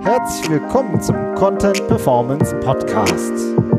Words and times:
Herzlich 0.00 0.50
willkommen 0.50 1.00
zum 1.00 1.16
Content 1.34 1.86
Performance 1.86 2.54
Podcast 2.60 3.32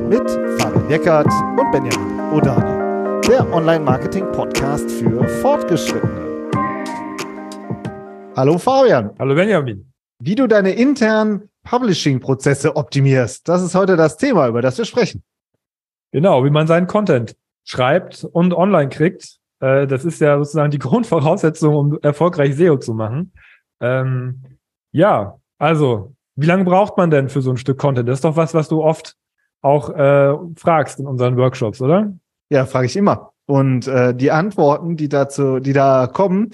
mit 0.07 0.29
Fabian 0.59 0.89
Eckert 0.89 1.27
und 1.27 1.71
Benjamin 1.71 2.19
Odani, 2.31 3.21
der 3.27 3.51
Online-Marketing-Podcast 3.53 4.89
für 4.89 5.27
Fortgeschrittene. 5.41 6.49
Hallo 8.37 8.57
Fabian. 8.57 9.11
Hallo 9.19 9.35
Benjamin. 9.35 9.91
Wie 10.19 10.35
du 10.35 10.47
deine 10.47 10.71
internen 10.71 11.49
Publishing-Prozesse 11.63 12.75
optimierst, 12.75 13.49
das 13.49 13.63
ist 13.63 13.75
heute 13.75 13.97
das 13.97 14.17
Thema, 14.17 14.47
über 14.47 14.61
das 14.61 14.77
wir 14.77 14.85
sprechen. 14.85 15.23
Genau, 16.11 16.45
wie 16.45 16.51
man 16.51 16.67
seinen 16.67 16.87
Content 16.87 17.35
schreibt 17.65 18.23
und 18.23 18.53
online 18.53 18.89
kriegt. 18.89 19.39
Äh, 19.59 19.87
das 19.87 20.05
ist 20.05 20.21
ja 20.21 20.37
sozusagen 20.37 20.71
die 20.71 20.79
Grundvoraussetzung, 20.79 21.75
um 21.75 21.99
erfolgreich 22.01 22.55
SEO 22.55 22.77
zu 22.77 22.93
machen. 22.93 23.33
Ähm, 23.81 24.43
ja, 24.91 25.37
also 25.57 26.15
wie 26.35 26.45
lange 26.45 26.65
braucht 26.65 26.97
man 26.97 27.09
denn 27.09 27.29
für 27.29 27.41
so 27.41 27.51
ein 27.51 27.57
Stück 27.57 27.77
Content? 27.77 28.09
Das 28.09 28.19
ist 28.19 28.25
doch 28.25 28.35
was, 28.35 28.53
was 28.53 28.67
du 28.67 28.83
oft 28.83 29.15
auch 29.61 29.89
äh, 29.89 30.35
fragst 30.57 30.99
in 30.99 31.07
unseren 31.07 31.37
Workshops, 31.37 31.81
oder? 31.81 32.13
Ja, 32.49 32.65
frage 32.65 32.85
ich 32.85 32.95
immer. 32.95 33.31
Und 33.47 33.87
äh, 33.87 34.13
die 34.13 34.31
Antworten, 34.31 34.97
die 34.97 35.09
dazu, 35.09 35.59
die 35.59 35.73
da 35.73 36.07
kommen, 36.07 36.51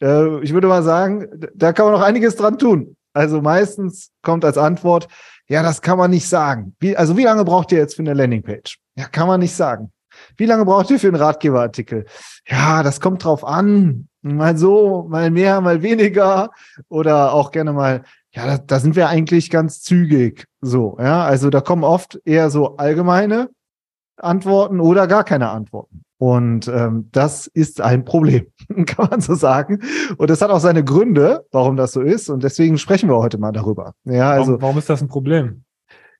äh, 0.00 0.40
ich 0.40 0.52
würde 0.52 0.68
mal 0.68 0.82
sagen, 0.82 1.28
da 1.54 1.72
kann 1.72 1.86
man 1.86 1.94
noch 1.94 2.06
einiges 2.06 2.36
dran 2.36 2.58
tun. 2.58 2.96
Also 3.12 3.40
meistens 3.40 4.10
kommt 4.22 4.44
als 4.44 4.58
Antwort, 4.58 5.08
ja, 5.48 5.62
das 5.62 5.80
kann 5.80 5.98
man 5.98 6.10
nicht 6.10 6.28
sagen. 6.28 6.74
Wie, 6.80 6.96
also 6.96 7.16
wie 7.16 7.24
lange 7.24 7.44
braucht 7.44 7.72
ihr 7.72 7.78
jetzt 7.78 7.94
für 7.96 8.02
eine 8.02 8.14
Landingpage? 8.14 8.78
Ja, 8.96 9.06
kann 9.06 9.28
man 9.28 9.40
nicht 9.40 9.54
sagen. 9.54 9.92
Wie 10.36 10.46
lange 10.46 10.64
braucht 10.64 10.90
ihr 10.90 10.98
für 10.98 11.08
einen 11.08 11.16
Ratgeberartikel? 11.16 12.06
Ja, 12.48 12.82
das 12.82 13.00
kommt 13.00 13.24
drauf 13.24 13.44
an. 13.44 14.08
Mal 14.34 14.56
so, 14.56 15.06
mal 15.08 15.30
mehr, 15.30 15.60
mal 15.60 15.82
weniger. 15.82 16.50
Oder 16.88 17.32
auch 17.32 17.50
gerne 17.50 17.72
mal, 17.72 18.02
ja, 18.32 18.46
da, 18.46 18.58
da 18.58 18.80
sind 18.80 18.96
wir 18.96 19.08
eigentlich 19.08 19.50
ganz 19.50 19.82
zügig. 19.82 20.46
So, 20.60 20.96
ja, 20.98 21.24
also 21.24 21.50
da 21.50 21.60
kommen 21.60 21.84
oft 21.84 22.20
eher 22.24 22.50
so 22.50 22.76
allgemeine 22.76 23.50
Antworten 24.16 24.80
oder 24.80 25.06
gar 25.06 25.24
keine 25.24 25.50
Antworten. 25.50 26.02
Und 26.18 26.66
ähm, 26.68 27.10
das 27.12 27.46
ist 27.46 27.80
ein 27.80 28.04
Problem, 28.04 28.46
kann 28.86 29.08
man 29.10 29.20
so 29.20 29.34
sagen. 29.34 29.80
Und 30.16 30.30
das 30.30 30.40
hat 30.40 30.50
auch 30.50 30.60
seine 30.60 30.82
Gründe, 30.82 31.44
warum 31.52 31.76
das 31.76 31.92
so 31.92 32.00
ist. 32.00 32.30
Und 32.30 32.42
deswegen 32.42 32.78
sprechen 32.78 33.08
wir 33.10 33.18
heute 33.18 33.38
mal 33.38 33.52
darüber. 33.52 33.92
Ja, 34.04 34.30
also 34.30 34.52
warum, 34.52 34.62
warum 34.62 34.78
ist 34.78 34.88
das 34.88 35.02
ein 35.02 35.08
Problem? 35.08 35.64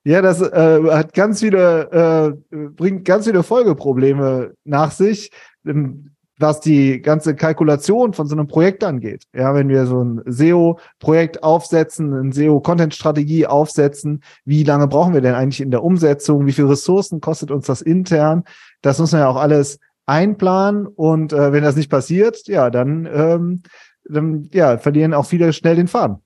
Ja, 0.03 0.21
das 0.21 0.41
äh, 0.41 0.81
hat 0.91 1.13
ganz 1.13 1.39
viele, 1.41 2.37
äh, 2.51 2.55
bringt 2.55 3.05
ganz 3.05 3.25
viele 3.25 3.43
Folgeprobleme 3.43 4.53
nach 4.63 4.91
sich. 4.91 5.31
Ähm, 5.65 6.11
was 6.39 6.59
die 6.59 7.01
ganze 7.01 7.35
Kalkulation 7.35 8.13
von 8.13 8.27
so 8.27 8.35
einem 8.35 8.47
Projekt 8.47 8.83
angeht. 8.83 9.25
Ja, 9.33 9.55
wenn 9.55 9.69
wir 9.69 9.85
so 9.85 10.03
ein 10.03 10.21
SEO-Projekt 10.25 11.43
aufsetzen, 11.43 12.13
eine 12.13 12.31
SEO-Content-Strategie 12.31 13.47
aufsetzen, 13.47 14.21
wie 14.45 14.63
lange 14.63 14.87
brauchen 14.87 15.13
wir 15.13 15.21
denn 15.21 15.35
eigentlich 15.35 15.61
in 15.61 15.71
der 15.71 15.83
Umsetzung? 15.83 16.45
Wie 16.45 16.51
viele 16.51 16.69
Ressourcen 16.69 17.21
kostet 17.21 17.51
uns 17.51 17.65
das 17.65 17.81
intern? 17.81 18.43
Das 18.81 18.99
muss 18.99 19.11
man 19.11 19.21
ja 19.21 19.27
auch 19.27 19.37
alles 19.37 19.79
einplanen. 20.05 20.87
Und 20.87 21.33
äh, 21.33 21.51
wenn 21.51 21.63
das 21.63 21.75
nicht 21.75 21.89
passiert, 21.89 22.47
ja, 22.47 22.69
dann, 22.69 23.07
ähm, 23.11 23.63
dann 24.05 24.47
ja, 24.53 24.77
verlieren 24.77 25.13
auch 25.13 25.25
viele 25.25 25.53
schnell 25.53 25.75
den 25.75 25.87
Faden. 25.87 26.17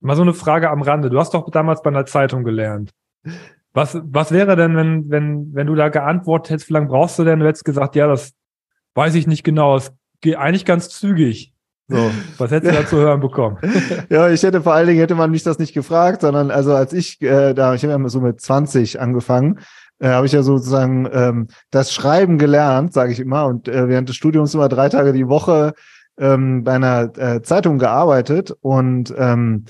Mal 0.00 0.16
so 0.16 0.22
eine 0.22 0.34
Frage 0.34 0.70
am 0.70 0.82
Rande. 0.82 1.10
Du 1.10 1.18
hast 1.18 1.34
doch 1.34 1.50
damals 1.50 1.82
bei 1.82 1.90
einer 1.90 2.06
Zeitung 2.06 2.44
gelernt. 2.44 2.90
Was, 3.72 4.00
was 4.02 4.30
wäre 4.32 4.56
denn, 4.56 4.76
wenn, 4.76 5.10
wenn, 5.10 5.54
wenn 5.54 5.66
du 5.66 5.74
da 5.74 5.88
geantwortet 5.88 6.50
hättest, 6.50 6.68
wie 6.68 6.74
lange 6.74 6.86
brauchst 6.86 7.18
du 7.18 7.24
denn? 7.24 7.40
Du 7.40 7.46
hättest 7.46 7.64
gesagt, 7.64 7.96
ja, 7.96 8.06
das 8.06 8.32
Weiß 8.98 9.14
ich 9.14 9.28
nicht 9.28 9.44
genau. 9.44 9.76
Es 9.76 9.92
geht 10.20 10.34
eigentlich 10.34 10.64
ganz 10.64 10.88
zügig. 10.88 11.54
So, 11.86 12.10
was 12.36 12.50
hättest 12.50 12.74
du 12.74 12.82
da 12.82 12.84
zu 12.84 12.96
hören 12.96 13.20
bekommen? 13.20 13.56
ja, 14.10 14.28
ich 14.28 14.42
hätte 14.42 14.60
vor 14.60 14.74
allen 14.74 14.88
Dingen 14.88 14.98
hätte 14.98 15.14
man 15.14 15.30
mich 15.30 15.44
das 15.44 15.60
nicht 15.60 15.72
gefragt, 15.72 16.22
sondern 16.22 16.50
also 16.50 16.74
als 16.74 16.92
ich 16.92 17.22
äh, 17.22 17.54
da, 17.54 17.74
ich 17.74 17.84
habe 17.84 17.92
ja 17.92 18.08
so 18.08 18.20
mit 18.20 18.40
20 18.40 19.00
angefangen, 19.00 19.60
äh, 20.00 20.08
habe 20.08 20.26
ich 20.26 20.32
ja 20.32 20.42
sozusagen 20.42 21.08
ähm, 21.12 21.46
das 21.70 21.92
Schreiben 21.92 22.38
gelernt, 22.38 22.92
sage 22.92 23.12
ich 23.12 23.20
immer, 23.20 23.46
und 23.46 23.68
äh, 23.68 23.86
während 23.86 24.08
des 24.08 24.16
Studiums 24.16 24.54
immer 24.54 24.68
drei 24.68 24.88
Tage 24.88 25.12
die 25.12 25.28
Woche 25.28 25.74
ähm, 26.18 26.64
bei 26.64 26.72
einer 26.72 27.16
äh, 27.16 27.40
Zeitung 27.42 27.78
gearbeitet 27.78 28.50
und 28.62 29.14
ähm, 29.16 29.66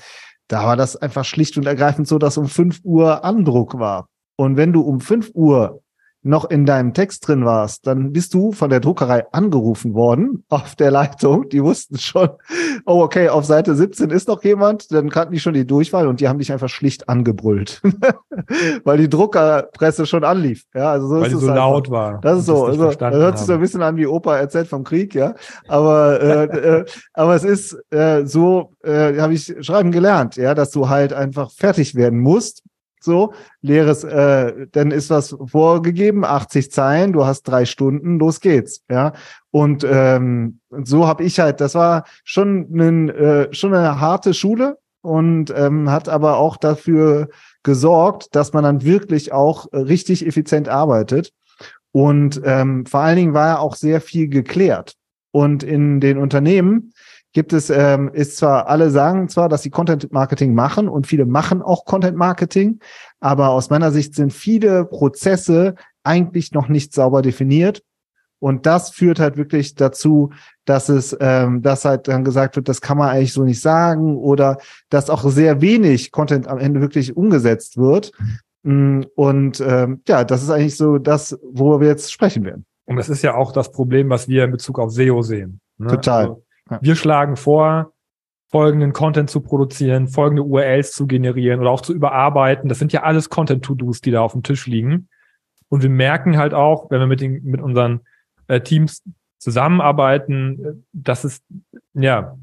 da 0.47 0.63
war 0.63 0.75
das 0.75 0.95
einfach 0.95 1.23
schlicht 1.23 1.55
und 1.55 1.67
ergreifend 1.67 2.07
so, 2.07 2.17
dass 2.17 2.39
um 2.39 2.47
fünf 2.47 2.79
Uhr 2.83 3.23
Andruck 3.23 3.77
war. 3.77 4.09
Und 4.37 4.57
wenn 4.57 4.73
du 4.73 4.81
um 4.81 5.01
fünf 5.01 5.29
Uhr 5.35 5.83
noch 6.21 6.49
in 6.49 6.65
deinem 6.65 6.93
Text 6.93 7.27
drin 7.27 7.45
warst, 7.45 7.87
dann 7.87 8.11
bist 8.11 8.33
du 8.33 8.51
von 8.51 8.69
der 8.69 8.81
Druckerei 8.81 9.25
angerufen 9.31 9.93
worden 9.93 10.43
auf 10.49 10.75
der 10.75 10.91
Leitung. 10.91 11.47
Die 11.49 11.63
wussten 11.63 11.97
schon, 11.97 12.29
oh, 12.85 13.01
okay, 13.01 13.29
auf 13.29 13.45
Seite 13.45 13.75
17 13.75 14.09
ist 14.09 14.27
noch 14.27 14.43
jemand, 14.43 14.91
dann 14.91 15.09
kannten 15.09 15.33
die 15.33 15.39
schon 15.39 15.53
die 15.53 15.65
Durchwahl 15.65 16.07
und 16.07 16.19
die 16.19 16.27
haben 16.27 16.39
dich 16.39 16.51
einfach 16.51 16.69
schlicht 16.69 17.07
angebrüllt, 17.07 17.81
weil 18.83 18.97
die 18.97 19.09
Druckerpresse 19.09 20.05
schon 20.05 20.23
anlief. 20.23 20.65
Ja, 20.73 20.91
also 20.91 21.07
so 21.07 21.15
weil 21.15 21.23
ist 21.23 21.31
die 21.31 21.45
so 21.45 21.51
einfach. 21.51 21.55
laut 21.55 21.89
war. 21.89 22.19
Das 22.21 22.39
ist 22.39 22.45
so. 22.45 22.65
Also, 22.65 22.91
das 22.91 23.13
hört 23.13 23.37
sich 23.37 23.47
so 23.47 23.53
ein 23.53 23.61
bisschen 23.61 23.81
an 23.81 23.95
wie 23.95 24.07
Opa 24.07 24.37
erzählt 24.37 24.67
vom 24.67 24.83
Krieg, 24.83 25.15
ja. 25.15 25.35
Aber, 25.67 26.21
äh, 26.21 26.43
äh, 26.43 26.85
aber 27.13 27.35
es 27.35 27.43
ist 27.43 27.77
äh, 27.91 28.25
so, 28.25 28.73
äh, 28.83 29.19
habe 29.19 29.33
ich 29.33 29.55
schreiben 29.61 29.91
gelernt, 29.91 30.35
ja, 30.35 30.53
dass 30.53 30.71
du 30.71 30.89
halt 30.89 31.13
einfach 31.13 31.51
fertig 31.51 31.95
werden 31.95 32.19
musst 32.19 32.63
so, 33.03 33.33
leeres, 33.61 34.03
äh, 34.03 34.67
dann 34.71 34.91
ist 34.91 35.09
was 35.09 35.35
vorgegeben, 35.45 36.25
80 36.25 36.71
Zeilen, 36.71 37.13
du 37.13 37.25
hast 37.25 37.43
drei 37.43 37.65
Stunden, 37.65 38.19
los 38.19 38.39
geht's, 38.39 38.83
ja. 38.89 39.13
Und 39.51 39.85
ähm, 39.89 40.59
so 40.83 41.07
habe 41.07 41.23
ich 41.23 41.39
halt, 41.39 41.61
das 41.61 41.75
war 41.75 42.05
schon, 42.23 42.67
ein, 42.71 43.09
äh, 43.09 43.53
schon 43.53 43.73
eine 43.73 43.99
harte 43.99 44.33
Schule 44.33 44.77
und 45.01 45.53
ähm, 45.55 45.89
hat 45.89 46.09
aber 46.09 46.37
auch 46.37 46.57
dafür 46.57 47.29
gesorgt, 47.63 48.35
dass 48.35 48.53
man 48.53 48.63
dann 48.63 48.83
wirklich 48.83 49.31
auch 49.31 49.67
richtig 49.73 50.25
effizient 50.25 50.69
arbeitet. 50.69 51.31
Und 51.91 52.41
ähm, 52.45 52.85
vor 52.85 52.99
allen 52.99 53.15
Dingen 53.15 53.33
war 53.33 53.47
ja 53.47 53.59
auch 53.59 53.75
sehr 53.75 54.01
viel 54.01 54.27
geklärt. 54.27 54.95
Und 55.31 55.63
in 55.63 55.99
den 55.99 56.17
Unternehmen 56.17 56.93
gibt 57.33 57.53
es, 57.53 57.69
ähm, 57.69 58.09
ist 58.13 58.37
zwar, 58.37 58.67
alle 58.67 58.89
sagen 58.89 59.29
zwar, 59.29 59.49
dass 59.49 59.63
sie 59.63 59.69
Content 59.69 60.11
Marketing 60.11 60.53
machen 60.53 60.87
und 60.87 61.07
viele 61.07 61.25
machen 61.25 61.61
auch 61.61 61.85
Content 61.85 62.17
Marketing, 62.17 62.79
aber 63.19 63.49
aus 63.49 63.69
meiner 63.69 63.91
Sicht 63.91 64.15
sind 64.15 64.33
viele 64.33 64.85
Prozesse 64.85 65.75
eigentlich 66.03 66.51
noch 66.51 66.69
nicht 66.69 66.93
sauber 66.93 67.21
definiert. 67.21 67.83
Und 68.41 68.65
das 68.65 68.89
führt 68.91 69.19
halt 69.19 69.35
wirklich 69.35 69.75
dazu, 69.75 70.31
dass 70.63 70.87
es, 70.87 71.15
ähm, 71.19 71.61
dass 71.61 71.83
halt 71.83 72.07
dann 72.07 72.23
gesagt 72.23 72.55
wird, 72.55 72.69
das 72.69 72.79
kann 72.79 72.97
man 72.97 73.09
eigentlich 73.09 73.33
so 73.33 73.43
nicht 73.43 73.61
sagen 73.61 74.15
oder 74.15 74.57
dass 74.89 75.09
auch 75.09 75.29
sehr 75.29 75.59
wenig 75.61 76.11
Content 76.11 76.47
am 76.47 76.57
Ende 76.57 76.79
wirklich 76.79 77.17
umgesetzt 77.17 77.77
wird. 77.77 78.13
Mm, 78.63 79.01
und 79.15 79.59
ähm, 79.59 80.01
ja, 80.07 80.23
das 80.23 80.41
ist 80.41 80.49
eigentlich 80.49 80.77
so 80.77 80.99
das, 80.99 81.37
worüber 81.43 81.81
wir 81.81 81.87
jetzt 81.89 82.13
sprechen 82.13 82.45
werden. 82.45 82.65
Und 82.85 82.95
das 82.95 83.09
ist 83.09 83.21
ja 83.21 83.35
auch 83.35 83.51
das 83.51 83.71
Problem, 83.71 84.09
was 84.09 84.29
wir 84.29 84.45
in 84.45 84.51
Bezug 84.51 84.79
auf 84.79 84.91
SEO 84.91 85.21
sehen. 85.21 85.59
Ne? 85.77 85.87
Total. 85.89 86.21
Also, 86.21 86.43
wir 86.81 86.95
schlagen 86.95 87.35
vor, 87.35 87.93
folgenden 88.49 88.93
Content 88.93 89.29
zu 89.29 89.41
produzieren, 89.41 90.07
folgende 90.07 90.43
URLs 90.43 90.91
zu 90.91 91.05
generieren 91.05 91.59
oder 91.59 91.69
auch 91.69 91.81
zu 91.81 91.93
überarbeiten. 91.93 92.67
Das 92.67 92.79
sind 92.79 92.91
ja 92.93 93.03
alles 93.03 93.29
Content-To-Dos, 93.29 94.01
die 94.01 94.11
da 94.11 94.21
auf 94.21 94.33
dem 94.33 94.43
Tisch 94.43 94.65
liegen. 94.65 95.07
Und 95.69 95.83
wir 95.83 95.89
merken 95.89 96.37
halt 96.37 96.53
auch, 96.53 96.89
wenn 96.89 96.99
wir 96.99 97.07
mit, 97.07 97.21
den, 97.21 97.43
mit 97.43 97.61
unseren 97.61 98.01
äh, 98.47 98.61
Teams 98.61 99.03
zusammenarbeiten, 99.37 100.85
dass 100.91 101.23
es, 101.23 101.41
ja, 101.93 102.35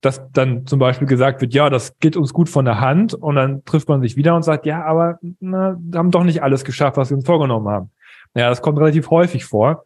dass 0.00 0.22
dann 0.30 0.64
zum 0.66 0.78
Beispiel 0.78 1.08
gesagt 1.08 1.40
wird, 1.40 1.52
ja, 1.54 1.70
das 1.70 1.98
geht 1.98 2.16
uns 2.16 2.32
gut 2.32 2.48
von 2.48 2.64
der 2.64 2.80
Hand 2.80 3.14
und 3.14 3.34
dann 3.34 3.64
trifft 3.64 3.88
man 3.88 4.00
sich 4.00 4.16
wieder 4.16 4.36
und 4.36 4.44
sagt, 4.44 4.64
ja, 4.64 4.84
aber 4.84 5.18
na, 5.40 5.76
haben 5.94 6.12
doch 6.12 6.22
nicht 6.22 6.42
alles 6.42 6.64
geschafft, 6.64 6.96
was 6.96 7.10
wir 7.10 7.16
uns 7.16 7.26
vorgenommen 7.26 7.68
haben. 7.68 7.90
Ja, 8.36 8.48
das 8.48 8.62
kommt 8.62 8.78
relativ 8.78 9.10
häufig 9.10 9.44
vor. 9.44 9.84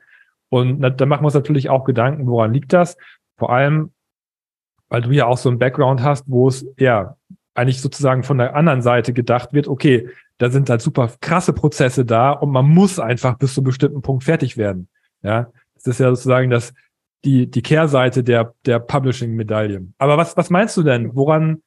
Und 0.50 0.82
da 0.82 1.06
machen 1.06 1.22
wir 1.22 1.26
uns 1.26 1.34
natürlich 1.34 1.70
auch 1.70 1.84
Gedanken, 1.84 2.26
woran 2.26 2.52
liegt 2.52 2.74
das? 2.74 2.98
Vor 3.42 3.50
allem, 3.50 3.90
weil 4.88 5.02
du 5.02 5.10
ja 5.10 5.26
auch 5.26 5.36
so 5.36 5.48
einen 5.48 5.58
Background 5.58 6.00
hast, 6.00 6.26
wo 6.28 6.46
es 6.46 6.64
ja 6.78 7.16
eigentlich 7.54 7.80
sozusagen 7.80 8.22
von 8.22 8.38
der 8.38 8.54
anderen 8.54 8.82
Seite 8.82 9.12
gedacht 9.12 9.52
wird, 9.52 9.66
okay, 9.66 10.08
da 10.38 10.48
sind 10.48 10.70
halt 10.70 10.80
super 10.80 11.10
krasse 11.20 11.52
Prozesse 11.52 12.04
da 12.04 12.30
und 12.30 12.52
man 12.52 12.68
muss 12.68 13.00
einfach 13.00 13.36
bis 13.38 13.54
zu 13.54 13.60
einem 13.60 13.64
bestimmten 13.64 14.00
Punkt 14.00 14.22
fertig 14.22 14.56
werden. 14.56 14.88
Ja, 15.24 15.50
das 15.74 15.88
ist 15.88 15.98
ja 15.98 16.10
sozusagen 16.10 16.50
das, 16.50 16.72
die, 17.24 17.50
die 17.50 17.62
Kehrseite 17.62 18.22
der, 18.22 18.54
der 18.64 18.78
Publishing-Medaille. 18.78 19.88
Aber 19.98 20.16
was, 20.16 20.36
was 20.36 20.48
meinst 20.48 20.76
du 20.76 20.84
denn? 20.84 21.16
Woran, 21.16 21.62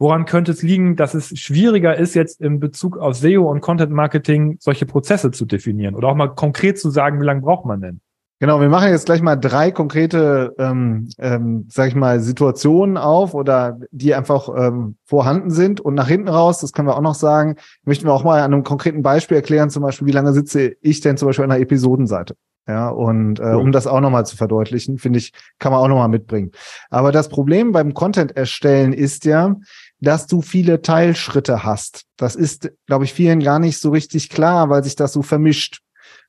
woran 0.00 0.24
könnte 0.24 0.50
es 0.50 0.62
liegen, 0.62 0.96
dass 0.96 1.14
es 1.14 1.38
schwieriger 1.38 1.94
ist, 1.96 2.14
jetzt 2.14 2.40
in 2.40 2.58
Bezug 2.58 2.98
auf 2.98 3.14
SEO 3.14 3.48
und 3.48 3.60
Content 3.60 3.92
Marketing 3.92 4.56
solche 4.58 4.84
Prozesse 4.84 5.30
zu 5.30 5.46
definieren 5.46 5.94
oder 5.94 6.08
auch 6.08 6.16
mal 6.16 6.34
konkret 6.34 6.80
zu 6.80 6.90
sagen, 6.90 7.20
wie 7.20 7.24
lange 7.24 7.42
braucht 7.42 7.66
man 7.66 7.80
denn? 7.80 8.00
Genau, 8.42 8.58
wir 8.58 8.70
machen 8.70 8.88
jetzt 8.88 9.04
gleich 9.04 9.20
mal 9.20 9.36
drei 9.36 9.70
konkrete, 9.70 10.54
ähm, 10.58 11.10
ähm, 11.18 11.66
sag 11.68 11.88
ich 11.88 11.94
mal, 11.94 12.20
Situationen 12.20 12.96
auf 12.96 13.34
oder 13.34 13.78
die 13.90 14.14
einfach 14.14 14.48
ähm, 14.56 14.96
vorhanden 15.04 15.50
sind. 15.50 15.78
Und 15.82 15.94
nach 15.94 16.08
hinten 16.08 16.28
raus, 16.28 16.58
das 16.58 16.72
können 16.72 16.88
wir 16.88 16.96
auch 16.96 17.02
noch 17.02 17.14
sagen, 17.14 17.56
möchten 17.84 18.06
wir 18.06 18.14
auch 18.14 18.24
mal 18.24 18.40
an 18.40 18.54
einem 18.54 18.64
konkreten 18.64 19.02
Beispiel 19.02 19.36
erklären, 19.36 19.68
zum 19.68 19.82
Beispiel, 19.82 20.08
wie 20.08 20.12
lange 20.12 20.32
sitze 20.32 20.72
ich 20.80 21.02
denn 21.02 21.18
zum 21.18 21.26
Beispiel 21.26 21.44
an 21.44 21.50
einer 21.50 21.60
Episodenseite? 21.60 22.34
Ja, 22.66 22.88
und 22.88 23.40
äh, 23.40 23.52
um 23.52 23.72
das 23.72 23.86
auch 23.86 24.00
nochmal 24.00 24.24
zu 24.24 24.38
verdeutlichen, 24.38 24.96
finde 24.96 25.18
ich, 25.18 25.32
kann 25.58 25.72
man 25.72 25.82
auch 25.82 25.88
nochmal 25.88 26.08
mitbringen. 26.08 26.52
Aber 26.88 27.12
das 27.12 27.28
Problem 27.28 27.72
beim 27.72 27.92
Content 27.92 28.34
erstellen 28.38 28.94
ist 28.94 29.26
ja, 29.26 29.56
dass 30.00 30.26
du 30.26 30.40
viele 30.40 30.80
Teilschritte 30.80 31.62
hast. 31.62 32.04
Das 32.16 32.36
ist, 32.36 32.70
glaube 32.86 33.04
ich, 33.04 33.12
vielen 33.12 33.40
gar 33.40 33.58
nicht 33.58 33.78
so 33.78 33.90
richtig 33.90 34.30
klar, 34.30 34.70
weil 34.70 34.82
sich 34.82 34.96
das 34.96 35.12
so 35.12 35.20
vermischt. 35.20 35.80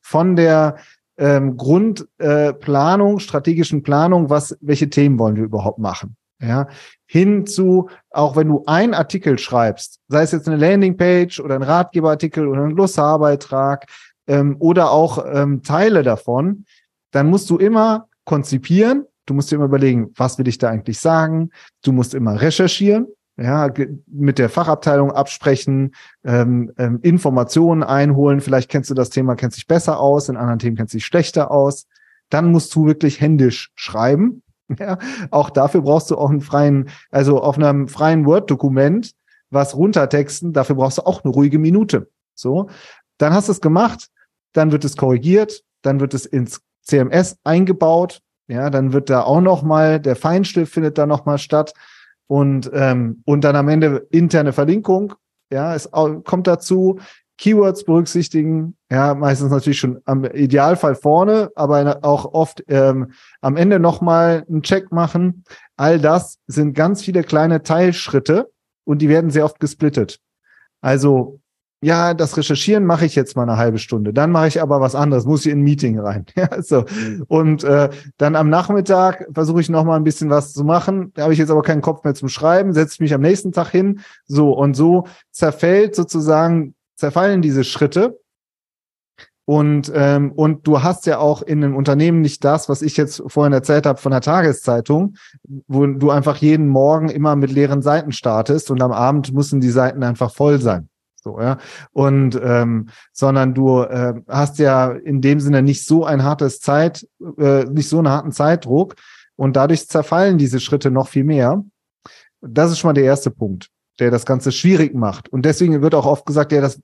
Von 0.02 0.36
der 0.36 0.76
ähm, 1.22 1.56
Grundplanung, 1.56 3.18
äh, 3.18 3.20
strategischen 3.20 3.84
Planung, 3.84 4.32
was, 4.32 4.58
welche 4.60 4.90
Themen 4.90 5.20
wollen 5.20 5.36
wir 5.36 5.44
überhaupt 5.44 5.78
machen? 5.78 6.18
Ja, 6.42 6.68
hin 7.06 7.46
zu, 7.46 7.90
auch 8.10 8.36
wenn 8.36 8.48
du 8.48 8.64
einen 8.66 8.96
Artikel 8.96 9.38
schreibst, 9.38 10.00
sei 10.08 10.24
es 10.24 10.32
jetzt 10.32 10.48
eine 10.48 10.58
Landingpage 10.58 11.40
oder 11.40 11.54
ein 11.54 11.62
Ratgeberartikel 11.62 12.48
oder 12.48 12.64
ein 12.64 12.74
Glossarbeitrag 12.74 13.86
ähm, 14.26 14.56
oder 14.58 14.90
auch 14.90 15.24
ähm, 15.32 15.62
Teile 15.62 16.02
davon, 16.02 16.66
dann 17.12 17.30
musst 17.30 17.48
du 17.52 17.60
immer 17.60 18.08
konzipieren, 18.26 19.06
du 19.28 19.36
musst 19.36 19.52
dir 19.52 19.58
immer 19.58 19.66
überlegen, 19.66 20.12
was 20.16 20.40
will 20.40 20.48
ich 20.48 20.58
da 20.58 20.70
eigentlich 20.70 21.00
sagen, 21.00 21.52
du 21.84 21.92
musst 21.92 22.16
immer 22.16 22.42
recherchieren, 22.42 23.06
ja, 23.42 23.70
mit 24.08 24.38
der 24.38 24.50
Fachabteilung 24.50 25.12
absprechen, 25.12 25.96
ähm, 26.24 26.72
ähm, 26.78 27.00
Informationen 27.02 27.84
einholen. 27.84 28.42
Vielleicht 28.42 28.70
kennst 28.70 28.90
du 28.90 28.94
das 28.94 29.10
Thema, 29.10 29.36
kennst 29.36 29.58
dich 29.58 29.68
besser 29.68 30.00
aus, 30.00 30.30
in 30.30 30.38
anderen 30.38 30.60
Themen 30.60 30.78
kennst 30.78 30.94
dich 30.94 31.06
schlechter 31.06 31.52
aus. 31.52 31.88
Dann 32.30 32.52
musst 32.52 32.74
du 32.76 32.86
wirklich 32.86 33.22
händisch 33.22 33.72
schreiben. 33.76 34.44
Ja, 34.80 35.00
auch 35.32 35.50
dafür 35.50 35.82
brauchst 35.82 36.12
du 36.12 36.18
auch 36.18 36.30
einen 36.30 36.40
freien, 36.40 36.88
also 37.10 37.42
auf 37.42 37.58
einem 37.58 37.90
freien 37.90 38.26
Word-Dokument 38.26 39.12
was 39.50 39.76
runtertexten. 39.76 40.54
Dafür 40.54 40.78
brauchst 40.78 40.98
du 40.98 41.02
auch 41.02 41.26
eine 41.26 41.34
ruhige 41.34 41.60
Minute. 41.60 42.10
So, 42.36 42.70
dann 43.18 43.34
hast 43.34 43.50
du 43.50 43.52
es 43.52 43.60
gemacht, 43.60 44.08
dann 44.54 44.72
wird 44.72 44.86
es 44.86 44.96
korrigiert, 44.96 45.66
dann 45.82 46.00
wird 46.00 46.14
es 46.14 46.26
ins 46.26 46.62
CMS 46.84 47.38
eingebaut. 47.44 48.22
Ja, 48.48 48.70
dann 48.70 48.94
wird 48.94 49.10
da 49.10 49.24
auch 49.24 49.42
noch 49.42 49.62
mal 49.62 50.00
der 50.00 50.16
Feinstift 50.16 50.74
findet 50.74 50.98
da 50.98 51.06
noch 51.06 51.26
mal 51.26 51.38
statt 51.38 51.74
und, 52.32 52.72
ähm, 52.74 53.24
und 53.26 53.44
dann 53.44 53.58
am 53.58 53.68
Ende 53.68 54.08
interne 54.10 54.54
Verlinkung. 54.54 55.16
Ja, 55.52 55.76
es 55.76 55.92
kommt 55.92 56.48
dazu, 56.48 56.98
Keywords 57.38 57.84
berücksichtigen, 57.84 58.78
ja, 58.90 59.14
meistens 59.16 59.52
natürlich 59.52 59.80
schon 59.80 60.00
am 60.06 60.24
Idealfall 60.24 60.96
vorne, 60.96 61.52
aber 61.56 62.00
auch 62.04 62.34
oft 62.34 62.64
ähm, 62.70 63.12
am 63.42 63.58
Ende 63.58 63.80
nochmal 63.80 64.46
einen 64.48 64.62
Check 64.62 64.94
machen. 64.94 65.44
All 65.76 66.00
das 66.00 66.38
sind 66.48 66.74
ganz 66.74 67.02
viele 67.02 67.24
kleine 67.24 67.64
Teilschritte 67.64 68.50
und 68.86 69.02
die 69.02 69.10
werden 69.10 69.30
sehr 69.30 69.44
oft 69.44 69.60
gesplittet. 69.60 70.22
Also 70.80 71.42
ja, 71.84 72.14
das 72.14 72.38
Recherchieren 72.38 72.86
mache 72.86 73.08
ich 73.08 73.16
jetzt 73.16 73.36
mal 73.36 73.44
eine 73.44 73.58
halbe 73.58 73.80
Stunde. 73.80 74.14
Dann 74.14 74.32
mache 74.32 74.48
ich 74.48 74.62
aber 74.62 74.82
was 74.82 74.94
anderes, 74.94 75.26
muss 75.26 75.46
ich 75.46 75.52
in 75.52 75.60
ein 75.60 75.64
Meeting 75.64 76.00
rein. 76.00 76.26
Ja, 76.36 76.62
so. 76.62 76.82
Mhm. 76.82 77.26
Und 77.28 77.64
äh, 77.64 77.90
dann 78.18 78.36
am 78.36 78.50
Nachmittag 78.50 79.28
versuche 79.34 79.62
ich 79.62 79.70
noch 79.70 79.84
mal 79.84 79.96
ein 79.96 80.04
bisschen 80.04 80.30
was 80.30 80.54
zu 80.54 80.64
machen. 80.64 81.12
Da 81.16 81.24
habe 81.24 81.34
ich 81.34 81.40
jetzt 81.40 81.50
aber 81.50 81.64
keinen 81.64 81.82
Kopf 81.82 82.04
mehr 82.04 82.14
zum 82.14 82.30
Schreiben, 82.30 82.74
setze 82.74 83.02
mich 83.02 83.14
am 83.14 83.22
nächsten 83.22 83.52
Tag 83.52 83.70
hin. 83.70 84.02
So 84.26 84.52
und 84.52 84.76
so 84.76 85.08
zerfällt 85.32 85.96
sozusagen, 85.96 86.76
zerfallen 86.96 87.42
diese 87.42 87.64
Schritte. 87.64 88.20
Und, 89.46 89.92
ähm, 89.96 90.32
und 90.32 90.68
du 90.68 90.84
hast 90.84 91.08
ja 91.08 91.18
auch 91.18 91.42
in 91.42 91.64
einem 91.64 91.76
Unternehmen 91.76 92.22
nicht 92.22 92.44
das, 92.44 92.70
was 92.70 92.84
ich 92.84 92.96
jetzt 92.96 93.24
vorhin 93.26 93.54
erzählt 93.54 93.88
habe 93.88 94.00
von 94.00 94.12
der 94.12 94.22
Tageszeitung, 94.22 95.16
wo 95.68 95.86
du 95.88 96.12
einfach 96.12 96.38
jeden 96.38 96.68
Morgen 96.68 97.10
immer 97.10 97.36
mit 97.36 97.52
leeren 97.52 97.82
Seiten 97.82 98.12
startest 98.12 98.70
und 98.70 98.82
am 98.82 98.92
Abend 98.92 99.34
müssen 99.34 99.60
die 99.60 99.72
Seiten 99.72 100.04
einfach 100.04 100.32
voll 100.32 100.62
sein. 100.62 100.91
So, 101.24 101.40
ja. 101.40 101.60
Und 101.92 102.40
ähm, 102.44 102.90
sondern 103.14 103.54
du 103.54 103.82
äh, 103.82 104.14
hast 104.28 104.60
ja 104.60 104.92
in 104.92 105.22
dem 105.22 105.40
Sinne 105.40 105.62
nicht 105.62 105.86
so 105.86 106.04
ein 106.04 106.24
hartes 106.24 106.60
Zeit, 106.60 107.08
äh, 107.38 107.66
nicht 107.66 107.90
so 107.90 108.00
einen 108.00 108.10
harten 108.10 108.32
Zeitdruck 108.32 108.96
und 109.36 109.56
dadurch 109.56 109.88
zerfallen 109.88 110.38
diese 110.38 110.60
Schritte 110.60 110.90
noch 110.90 111.08
viel 111.08 111.24
mehr. 111.24 111.64
Das 112.42 112.72
ist 112.72 112.80
schon 112.80 112.90
mal 112.90 112.94
der 112.94 113.04
erste 113.04 113.30
Punkt, 113.30 113.70
der 114.00 114.10
das 114.10 114.26
Ganze 114.26 114.52
schwierig 114.52 114.96
macht. 114.96 115.30
Und 115.30 115.46
deswegen 115.46 115.82
wird 115.82 115.94
auch 115.94 116.08
oft 116.08 116.26
gesagt, 116.26 116.52
ja, 116.52 116.62
das 116.62 116.82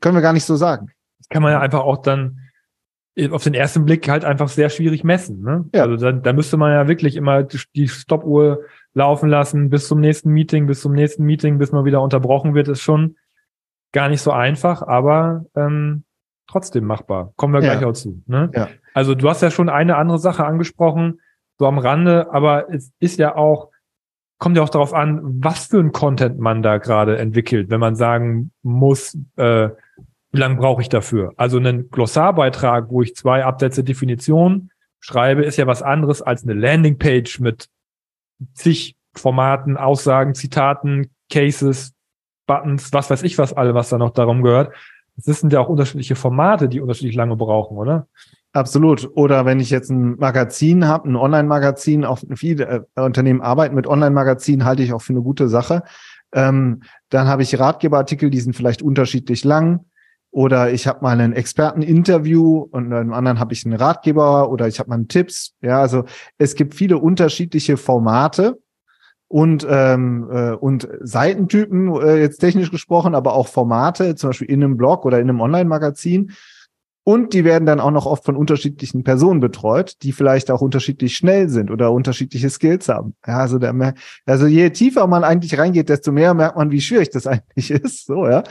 können 0.00 0.14
wir 0.14 0.22
gar 0.22 0.32
nicht 0.32 0.46
so 0.46 0.56
sagen. 0.56 0.88
Das 1.18 1.28
kann 1.28 1.42
man 1.42 1.52
ja 1.52 1.60
einfach 1.60 1.80
auch 1.80 1.98
dann 1.98 2.40
auf 3.30 3.44
den 3.44 3.54
ersten 3.54 3.84
Blick 3.84 4.08
halt 4.08 4.24
einfach 4.24 4.48
sehr 4.48 4.68
schwierig 4.68 5.02
messen. 5.02 5.42
Ne? 5.42 5.64
Ja. 5.74 5.84
Also 5.84 5.96
da, 5.96 6.12
da 6.12 6.32
müsste 6.32 6.56
man 6.56 6.72
ja 6.72 6.86
wirklich 6.86 7.16
immer 7.16 7.42
die 7.42 7.88
Stoppuhr 7.88 8.60
laufen 8.92 9.28
lassen 9.28 9.70
bis 9.70 9.88
zum 9.88 10.00
nächsten 10.00 10.30
Meeting, 10.30 10.66
bis 10.66 10.82
zum 10.82 10.92
nächsten 10.92 11.24
Meeting, 11.24 11.58
bis 11.58 11.72
man 11.72 11.84
wieder 11.84 12.02
unterbrochen 12.02 12.54
wird, 12.54 12.68
ist 12.68 12.82
schon 12.82 13.16
gar 13.96 14.10
nicht 14.10 14.20
so 14.20 14.30
einfach, 14.30 14.82
aber 14.82 15.46
ähm, 15.56 16.04
trotzdem 16.46 16.84
machbar. 16.84 17.32
Kommen 17.36 17.54
wir 17.54 17.62
gleich 17.62 17.80
ja. 17.80 17.86
auch 17.86 17.94
zu. 17.94 18.22
Ne? 18.26 18.50
Ja. 18.54 18.68
Also 18.92 19.14
du 19.14 19.26
hast 19.26 19.40
ja 19.40 19.50
schon 19.50 19.70
eine 19.70 19.96
andere 19.96 20.18
Sache 20.18 20.44
angesprochen, 20.44 21.22
so 21.58 21.66
am 21.66 21.78
Rande, 21.78 22.30
aber 22.30 22.70
es 22.70 22.92
ist 23.00 23.18
ja 23.18 23.36
auch, 23.36 23.70
kommt 24.38 24.54
ja 24.58 24.62
auch 24.62 24.68
darauf 24.68 24.92
an, 24.92 25.22
was 25.42 25.68
für 25.68 25.78
ein 25.78 25.92
Content 25.92 26.38
man 26.38 26.62
da 26.62 26.76
gerade 26.76 27.16
entwickelt, 27.16 27.70
wenn 27.70 27.80
man 27.80 27.96
sagen 27.96 28.52
muss, 28.62 29.16
äh, 29.36 29.70
wie 30.30 30.38
lange 30.38 30.56
brauche 30.56 30.82
ich 30.82 30.90
dafür? 30.90 31.32
Also 31.38 31.56
einen 31.56 31.90
Glossarbeitrag, 31.90 32.90
wo 32.90 33.00
ich 33.00 33.16
zwei 33.16 33.46
Absätze 33.46 33.82
Definition 33.82 34.68
schreibe, 35.00 35.42
ist 35.42 35.56
ja 35.56 35.66
was 35.66 35.82
anderes 35.82 36.20
als 36.20 36.42
eine 36.42 36.52
Landingpage 36.52 37.40
mit 37.40 37.70
zig 38.52 38.94
Formaten, 39.14 39.78
Aussagen, 39.78 40.34
Zitaten, 40.34 41.10
Cases, 41.30 41.95
Buttons, 42.46 42.92
was 42.92 43.10
weiß 43.10 43.22
ich 43.22 43.38
was 43.38 43.52
alle, 43.52 43.74
was 43.74 43.88
da 43.88 43.98
noch 43.98 44.10
darum 44.10 44.42
gehört. 44.42 44.72
Das 45.16 45.40
sind 45.40 45.52
ja 45.52 45.60
auch 45.60 45.68
unterschiedliche 45.68 46.14
Formate, 46.14 46.68
die 46.68 46.80
unterschiedlich 46.80 47.16
lange 47.16 47.36
brauchen, 47.36 47.78
oder? 47.78 48.06
Absolut. 48.52 49.10
Oder 49.14 49.44
wenn 49.44 49.60
ich 49.60 49.70
jetzt 49.70 49.90
ein 49.90 50.16
Magazin 50.16 50.86
habe, 50.88 51.08
ein 51.08 51.16
Online-Magazin, 51.16 52.04
auch 52.04 52.18
viele 52.36 52.86
äh, 52.96 53.00
Unternehmen 53.00 53.42
arbeiten 53.42 53.74
mit 53.74 53.86
Online-Magazinen, 53.86 54.64
halte 54.64 54.82
ich 54.82 54.92
auch 54.92 55.02
für 55.02 55.12
eine 55.12 55.22
gute 55.22 55.48
Sache. 55.48 55.82
Ähm, 56.32 56.82
dann 57.10 57.28
habe 57.28 57.42
ich 57.42 57.58
Ratgeberartikel, 57.58 58.30
die 58.30 58.40
sind 58.40 58.56
vielleicht 58.56 58.82
unterschiedlich 58.82 59.44
lang. 59.44 59.84
Oder 60.30 60.70
ich 60.70 60.86
habe 60.86 61.00
mal 61.02 61.18
ein 61.18 61.32
Experteninterview 61.32 62.66
und 62.70 62.92
im 62.92 63.12
anderen 63.14 63.40
habe 63.40 63.54
ich 63.54 63.64
einen 63.64 63.76
Ratgeber 63.76 64.50
oder 64.50 64.68
ich 64.68 64.78
habe 64.78 64.90
mal 64.90 64.96
einen 64.96 65.08
Tipps. 65.08 65.54
Ja, 65.62 65.80
also 65.80 66.04
es 66.36 66.54
gibt 66.54 66.74
viele 66.74 66.98
unterschiedliche 66.98 67.78
Formate 67.78 68.58
und 69.28 69.66
ähm, 69.68 70.28
äh, 70.30 70.52
und 70.52 70.88
Seitentypen 71.00 71.94
äh, 72.00 72.20
jetzt 72.20 72.38
technisch 72.38 72.70
gesprochen, 72.70 73.14
aber 73.14 73.34
auch 73.34 73.48
Formate, 73.48 74.14
zum 74.14 74.30
Beispiel 74.30 74.50
in 74.50 74.62
einem 74.62 74.76
Blog 74.76 75.04
oder 75.04 75.18
in 75.18 75.28
einem 75.28 75.40
Online-Magazin. 75.40 76.32
Und 77.08 77.34
die 77.34 77.44
werden 77.44 77.66
dann 77.66 77.78
auch 77.78 77.92
noch 77.92 78.04
oft 78.04 78.24
von 78.24 78.34
unterschiedlichen 78.34 79.04
Personen 79.04 79.38
betreut, 79.38 79.94
die 80.02 80.10
vielleicht 80.10 80.50
auch 80.50 80.60
unterschiedlich 80.60 81.16
schnell 81.16 81.48
sind 81.48 81.70
oder 81.70 81.92
unterschiedliche 81.92 82.50
Skills 82.50 82.88
haben. 82.88 83.14
Ja, 83.24 83.38
also, 83.38 83.60
der, 83.60 83.94
also 84.26 84.46
je 84.46 84.70
tiefer 84.70 85.06
man 85.06 85.22
eigentlich 85.22 85.56
reingeht, 85.56 85.88
desto 85.88 86.10
mehr 86.10 86.34
merkt 86.34 86.56
man, 86.56 86.72
wie 86.72 86.80
schwierig 86.80 87.10
das 87.10 87.26
eigentlich 87.28 87.70
ist. 87.70 88.06
So, 88.06 88.26
ja. 88.26 88.42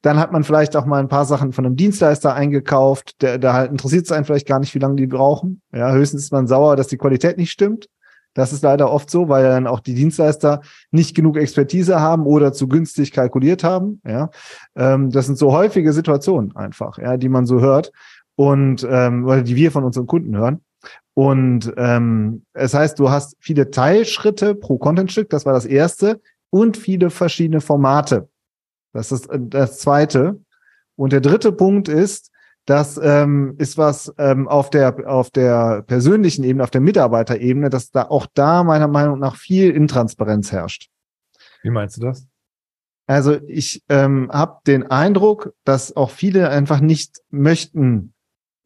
Dann 0.00 0.18
hat 0.18 0.30
man 0.30 0.44
vielleicht 0.44 0.76
auch 0.76 0.86
mal 0.86 1.00
ein 1.00 1.08
paar 1.08 1.24
Sachen 1.24 1.52
von 1.52 1.66
einem 1.66 1.74
Dienstleister 1.74 2.34
eingekauft, 2.34 3.20
der, 3.20 3.38
da 3.38 3.52
halt 3.52 3.72
interessiert 3.72 4.04
es 4.04 4.12
einen 4.12 4.24
vielleicht 4.24 4.46
gar 4.46 4.60
nicht, 4.60 4.76
wie 4.76 4.80
lange 4.80 4.94
die 4.94 5.08
brauchen. 5.08 5.60
Ja, 5.72 5.92
höchstens 5.92 6.22
ist 6.22 6.32
man 6.32 6.46
sauer, 6.46 6.76
dass 6.76 6.86
die 6.86 6.98
Qualität 6.98 7.36
nicht 7.36 7.50
stimmt. 7.50 7.88
Das 8.34 8.52
ist 8.52 8.62
leider 8.62 8.90
oft 8.90 9.10
so, 9.10 9.28
weil 9.28 9.44
dann 9.44 9.66
auch 9.66 9.80
die 9.80 9.94
Dienstleister 9.94 10.60
nicht 10.90 11.14
genug 11.14 11.36
Expertise 11.36 12.00
haben 12.00 12.26
oder 12.26 12.52
zu 12.52 12.68
günstig 12.68 13.12
kalkuliert 13.12 13.64
haben. 13.64 14.00
Ja, 14.06 14.30
ähm, 14.76 15.10
das 15.10 15.26
sind 15.26 15.38
so 15.38 15.52
häufige 15.52 15.92
Situationen 15.92 16.54
einfach, 16.56 16.98
ja, 16.98 17.16
die 17.16 17.28
man 17.28 17.46
so 17.46 17.60
hört 17.60 17.92
und 18.36 18.86
ähm, 18.90 19.24
oder 19.24 19.42
die 19.42 19.56
wir 19.56 19.70
von 19.70 19.84
unseren 19.84 20.06
Kunden 20.06 20.36
hören. 20.36 20.60
Und 21.14 21.72
ähm, 21.76 22.44
es 22.52 22.74
heißt, 22.74 22.98
du 22.98 23.08
hast 23.08 23.36
viele 23.38 23.70
Teilschritte 23.70 24.54
pro 24.56 24.78
Contentstück, 24.78 25.30
das 25.30 25.46
war 25.46 25.52
das 25.52 25.64
erste, 25.64 26.20
und 26.50 26.76
viele 26.76 27.10
verschiedene 27.10 27.60
Formate. 27.60 28.28
Das 28.92 29.12
ist 29.12 29.30
äh, 29.30 29.38
das 29.40 29.78
zweite. 29.78 30.40
Und 30.96 31.12
der 31.12 31.20
dritte 31.20 31.52
Punkt 31.52 31.88
ist, 31.88 32.30
das 32.66 32.98
ähm, 33.02 33.54
ist 33.58 33.76
was 33.76 34.14
ähm, 34.18 34.48
auf 34.48 34.70
der 34.70 35.08
auf 35.10 35.30
der 35.30 35.82
persönlichen 35.82 36.44
Ebene, 36.44 36.64
auf 36.64 36.70
der 36.70 36.80
Mitarbeiterebene, 36.80 37.68
dass 37.68 37.90
da 37.90 38.04
auch 38.04 38.26
da 38.32 38.64
meiner 38.64 38.88
Meinung 38.88 39.18
nach 39.18 39.36
viel 39.36 39.70
Intransparenz 39.70 40.50
herrscht. 40.52 40.88
Wie 41.62 41.70
meinst 41.70 41.98
du 41.98 42.02
das? 42.02 42.26
Also 43.06 43.36
ich 43.48 43.82
ähm, 43.88 44.30
habe 44.32 44.60
den 44.66 44.90
Eindruck, 44.90 45.52
dass 45.64 45.94
auch 45.94 46.10
viele 46.10 46.48
einfach 46.48 46.80
nicht 46.80 47.20
möchten, 47.30 48.14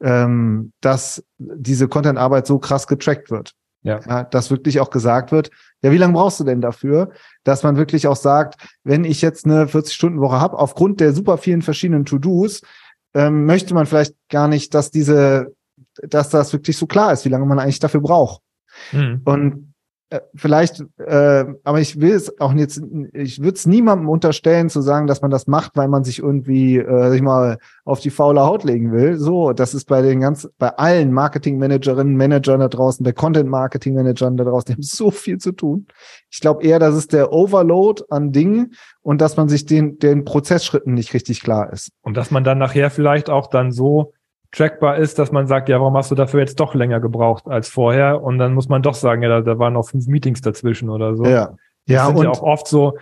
ähm, 0.00 0.72
dass 0.80 1.24
diese 1.38 1.88
Content-Arbeit 1.88 2.46
so 2.46 2.58
krass 2.58 2.86
getrackt 2.86 3.30
wird. 3.30 3.54
Ja. 3.82 4.00
ja. 4.06 4.24
Dass 4.24 4.50
wirklich 4.50 4.80
auch 4.80 4.90
gesagt 4.90 5.32
wird, 5.32 5.50
ja, 5.82 5.90
wie 5.90 5.98
lange 5.98 6.14
brauchst 6.14 6.38
du 6.40 6.44
denn 6.44 6.60
dafür? 6.60 7.10
Dass 7.44 7.62
man 7.62 7.76
wirklich 7.76 8.06
auch 8.06 8.16
sagt, 8.16 8.60
wenn 8.84 9.04
ich 9.04 9.22
jetzt 9.22 9.44
eine 9.44 9.66
40-Stunden-Woche 9.66 10.40
habe, 10.40 10.58
aufgrund 10.58 11.00
der 11.00 11.12
super 11.12 11.38
vielen 11.38 11.62
verschiedenen 11.62 12.04
To-Dos, 12.04 12.62
ähm, 13.18 13.46
möchte 13.46 13.74
man 13.74 13.86
vielleicht 13.86 14.14
gar 14.28 14.46
nicht, 14.46 14.74
dass 14.74 14.92
diese, 14.92 15.52
dass 16.02 16.30
das 16.30 16.52
wirklich 16.52 16.76
so 16.76 16.86
klar 16.86 17.12
ist, 17.12 17.24
wie 17.24 17.30
lange 17.30 17.46
man 17.46 17.58
eigentlich 17.58 17.80
dafür 17.80 18.00
braucht. 18.00 18.42
Mhm. 18.92 19.22
Und 19.24 19.67
vielleicht, 20.34 20.82
äh, 20.98 21.44
aber 21.64 21.80
ich 21.80 22.00
will 22.00 22.12
es 22.12 22.40
auch 22.40 22.54
jetzt, 22.54 22.80
ich 23.12 23.40
würde 23.40 23.56
es 23.56 23.66
niemandem 23.66 24.08
unterstellen 24.08 24.70
zu 24.70 24.80
sagen, 24.80 25.06
dass 25.06 25.20
man 25.20 25.30
das 25.30 25.46
macht, 25.46 25.76
weil 25.76 25.88
man 25.88 26.02
sich 26.02 26.20
irgendwie, 26.20 26.78
äh, 26.78 27.08
sag 27.08 27.14
ich 27.14 27.22
mal, 27.22 27.58
auf 27.84 28.00
die 28.00 28.10
faule 28.10 28.40
Haut 28.40 28.64
legen 28.64 28.90
will. 28.92 29.18
So, 29.18 29.52
das 29.52 29.74
ist 29.74 29.84
bei 29.84 30.00
den 30.00 30.20
ganz, 30.20 30.48
bei 30.58 30.70
allen 30.70 31.12
Marketingmanagerinnen, 31.12 32.16
Managern 32.16 32.60
da 32.60 32.68
draußen, 32.68 33.04
bei 33.04 33.12
Content-Marketing-Managern 33.12 34.38
da 34.38 34.44
draußen, 34.44 34.66
die 34.68 34.72
haben 34.74 34.82
so 34.82 35.10
viel 35.10 35.38
zu 35.38 35.52
tun. 35.52 35.86
Ich 36.30 36.40
glaube 36.40 36.62
eher, 36.62 36.78
dass 36.78 36.94
es 36.94 37.08
der 37.08 37.32
Overload 37.32 38.04
an 38.08 38.32
Dingen 38.32 38.74
und 39.02 39.20
dass 39.20 39.36
man 39.36 39.48
sich 39.48 39.66
den, 39.66 39.98
den 39.98 40.24
Prozessschritten 40.24 40.94
nicht 40.94 41.12
richtig 41.12 41.42
klar 41.42 41.70
ist. 41.72 41.92
Und 42.00 42.16
dass 42.16 42.30
man 42.30 42.44
dann 42.44 42.58
nachher 42.58 42.90
vielleicht 42.90 43.28
auch 43.28 43.48
dann 43.48 43.72
so 43.72 44.14
trackbar 44.58 44.96
ist, 44.96 45.18
dass 45.18 45.32
man 45.32 45.46
sagt, 45.46 45.68
ja, 45.68 45.80
warum 45.80 45.96
hast 45.96 46.10
du 46.10 46.14
dafür 46.14 46.40
jetzt 46.40 46.58
doch 46.58 46.74
länger 46.74 47.00
gebraucht 47.00 47.46
als 47.46 47.68
vorher? 47.68 48.22
Und 48.22 48.38
dann 48.38 48.54
muss 48.54 48.68
man 48.68 48.82
doch 48.82 48.94
sagen, 48.94 49.22
ja, 49.22 49.28
da, 49.28 49.40
da 49.40 49.58
waren 49.58 49.74
noch 49.74 49.88
fünf 49.88 50.06
Meetings 50.08 50.40
dazwischen 50.40 50.90
oder 50.90 51.16
so. 51.16 51.24
Ja, 51.24 51.56
ja 51.86 52.08
und 52.08 52.24
ja 52.24 52.30
auch 52.30 52.42
oft 52.42 52.66
so, 52.66 52.98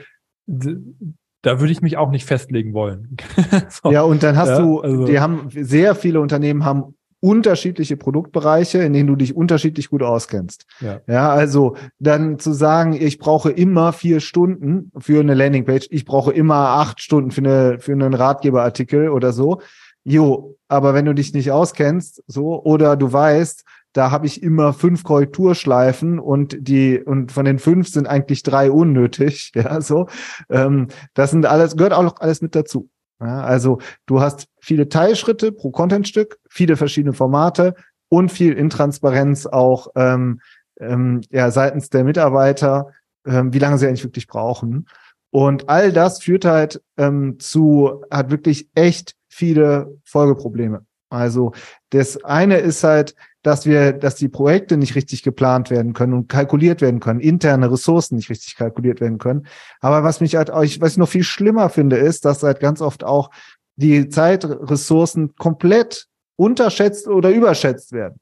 da 0.47 1.61
würde 1.61 1.73
ich 1.73 1.81
mich 1.81 1.97
auch 1.97 2.11
nicht 2.11 2.27
festlegen 2.27 2.75
wollen. 2.75 3.17
so. 3.69 3.91
Ja, 3.91 4.03
und 4.03 4.23
dann 4.23 4.37
hast 4.37 4.51
ja, 4.51 4.59
du, 4.61 4.81
also. 4.81 5.05
die 5.07 5.19
haben, 5.19 5.49
sehr 5.51 5.95
viele 5.95 6.21
Unternehmen 6.21 6.65
haben 6.65 6.95
unterschiedliche 7.21 7.97
Produktbereiche, 7.97 8.79
in 8.79 8.93
denen 8.93 9.09
du 9.09 9.17
dich 9.17 9.35
unterschiedlich 9.35 9.89
gut 9.89 10.03
auskennst. 10.03 10.67
Ja. 10.81 11.01
ja, 11.07 11.31
also 11.31 11.77
dann 11.99 12.39
zu 12.39 12.53
sagen, 12.53 12.93
ich 12.93 13.19
brauche 13.19 13.51
immer 13.51 13.93
vier 13.93 14.21
Stunden 14.21 14.93
für 14.99 15.21
eine 15.21 15.35
Landingpage, 15.35 15.89
ich 15.91 16.05
brauche 16.05 16.33
immer 16.33 16.55
acht 16.55 17.01
Stunden 17.01 17.31
für 17.31 17.41
eine 17.41 17.81
für 17.81 17.93
einen 17.93 18.13
Ratgeberartikel 18.13 19.09
oder 19.09 19.33
so, 19.33 19.63
Jo, 20.09 20.57
aber 20.69 20.95
wenn 20.95 21.05
du 21.05 21.15
dich 21.15 21.35
nicht 21.35 21.51
auskennst, 21.51 22.23
so, 22.29 22.63
oder 22.63 22.97
du 22.97 23.13
weißt, 23.13 23.65
da 23.93 24.13
habe 24.13 24.27
ich 24.27 24.41
immer 24.41 24.73
fünf 24.73 25.03
Korrekturschleifen 25.03 26.21
und 26.21 26.57
die, 26.61 27.01
und 27.01 27.33
von 27.33 27.45
den 27.45 27.59
fünf 27.59 27.89
sind 27.89 28.07
eigentlich 28.07 28.45
drei 28.45 28.71
unnötig, 28.71 29.51
ja, 29.57 29.81
so. 29.81 30.07
Ähm, 30.49 30.87
das 31.15 31.33
sind 31.33 31.45
alles, 31.45 31.77
gehört 31.77 31.93
auch 31.93 32.05
noch 32.05 32.21
alles 32.21 32.41
mit 32.41 32.55
dazu. 32.55 32.89
Ja, 33.21 33.43
also 33.43 33.79
du 34.07 34.21
hast 34.21 34.47
viele 34.61 34.89
Teilschritte 34.89 35.51
pro 35.51 35.73
Contentstück, 35.73 36.39
viele 36.49 36.77
verschiedene 36.77 37.13
Formate 37.13 37.75
und 38.09 38.31
viel 38.31 38.53
Intransparenz 38.53 39.47
auch 39.47 39.89
ähm, 39.97 40.41
ähm, 40.79 41.23
ja, 41.31 41.51
seitens 41.51 41.91
der 41.91 42.05
Mitarbeiter, 42.05 42.93
ähm, 43.27 43.53
wie 43.53 43.59
lange 43.59 43.79
sie 43.79 43.89
eigentlich 43.89 44.05
wirklich 44.05 44.29
brauchen. 44.29 44.87
Und 45.31 45.69
all 45.69 45.93
das 45.93 46.23
führt 46.23 46.45
halt 46.45 46.81
ähm, 46.97 47.41
zu, 47.41 48.05
hat 48.09 48.31
wirklich 48.31 48.69
echt 48.77 49.16
viele 49.37 49.99
Folgeprobleme. 50.05 50.87
Also 51.11 51.53
das 51.91 52.25
eine 52.25 52.57
ist 52.57 52.83
halt, 52.83 53.15
dass 53.43 53.65
wir, 53.65 53.93
dass 53.93 54.17
die 54.17 54.29
Projekte 54.29 54.77
nicht 54.77 54.97
richtig 54.97 55.23
geplant 55.23 55.71
werden 55.71 55.93
können 55.93 56.15
und 56.15 56.29
kalkuliert 56.29 56.81
werden 56.81 56.99
können, 56.99 57.21
interne 57.21 57.71
Ressourcen 57.71 58.17
nicht 58.17 58.29
richtig 58.29 58.57
kalkuliert 58.57 59.01
werden 59.01 59.19
können. 59.19 59.47
Aber 59.81 60.03
was 60.03 60.21
mich 60.21 60.35
halt, 60.35 60.51
ich, 60.63 60.81
was 60.81 60.93
ich 60.93 60.99
noch 60.99 61.09
viel 61.09 61.23
schlimmer 61.23 61.69
finde, 61.69 61.97
ist, 61.97 62.25
dass 62.25 62.43
halt 62.43 62.61
ganz 62.61 62.81
oft 62.81 63.05
auch 63.05 63.31
die 63.77 64.09
Zeitressourcen 64.09 65.37
komplett 65.37 66.07
unterschätzt 66.37 67.07
oder 67.07 67.31
überschätzt 67.31 67.93
werden. 67.93 68.19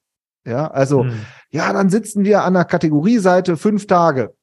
Ja, 0.47 0.67
also, 0.71 1.05
hm. 1.05 1.13
ja, 1.51 1.73
dann 1.73 1.89
sitzen 1.89 2.25
wir 2.25 2.43
an 2.43 2.55
der 2.55 2.65
Kategorieseite 2.67 3.57
fünf 3.57 3.87
Tage. 3.87 4.35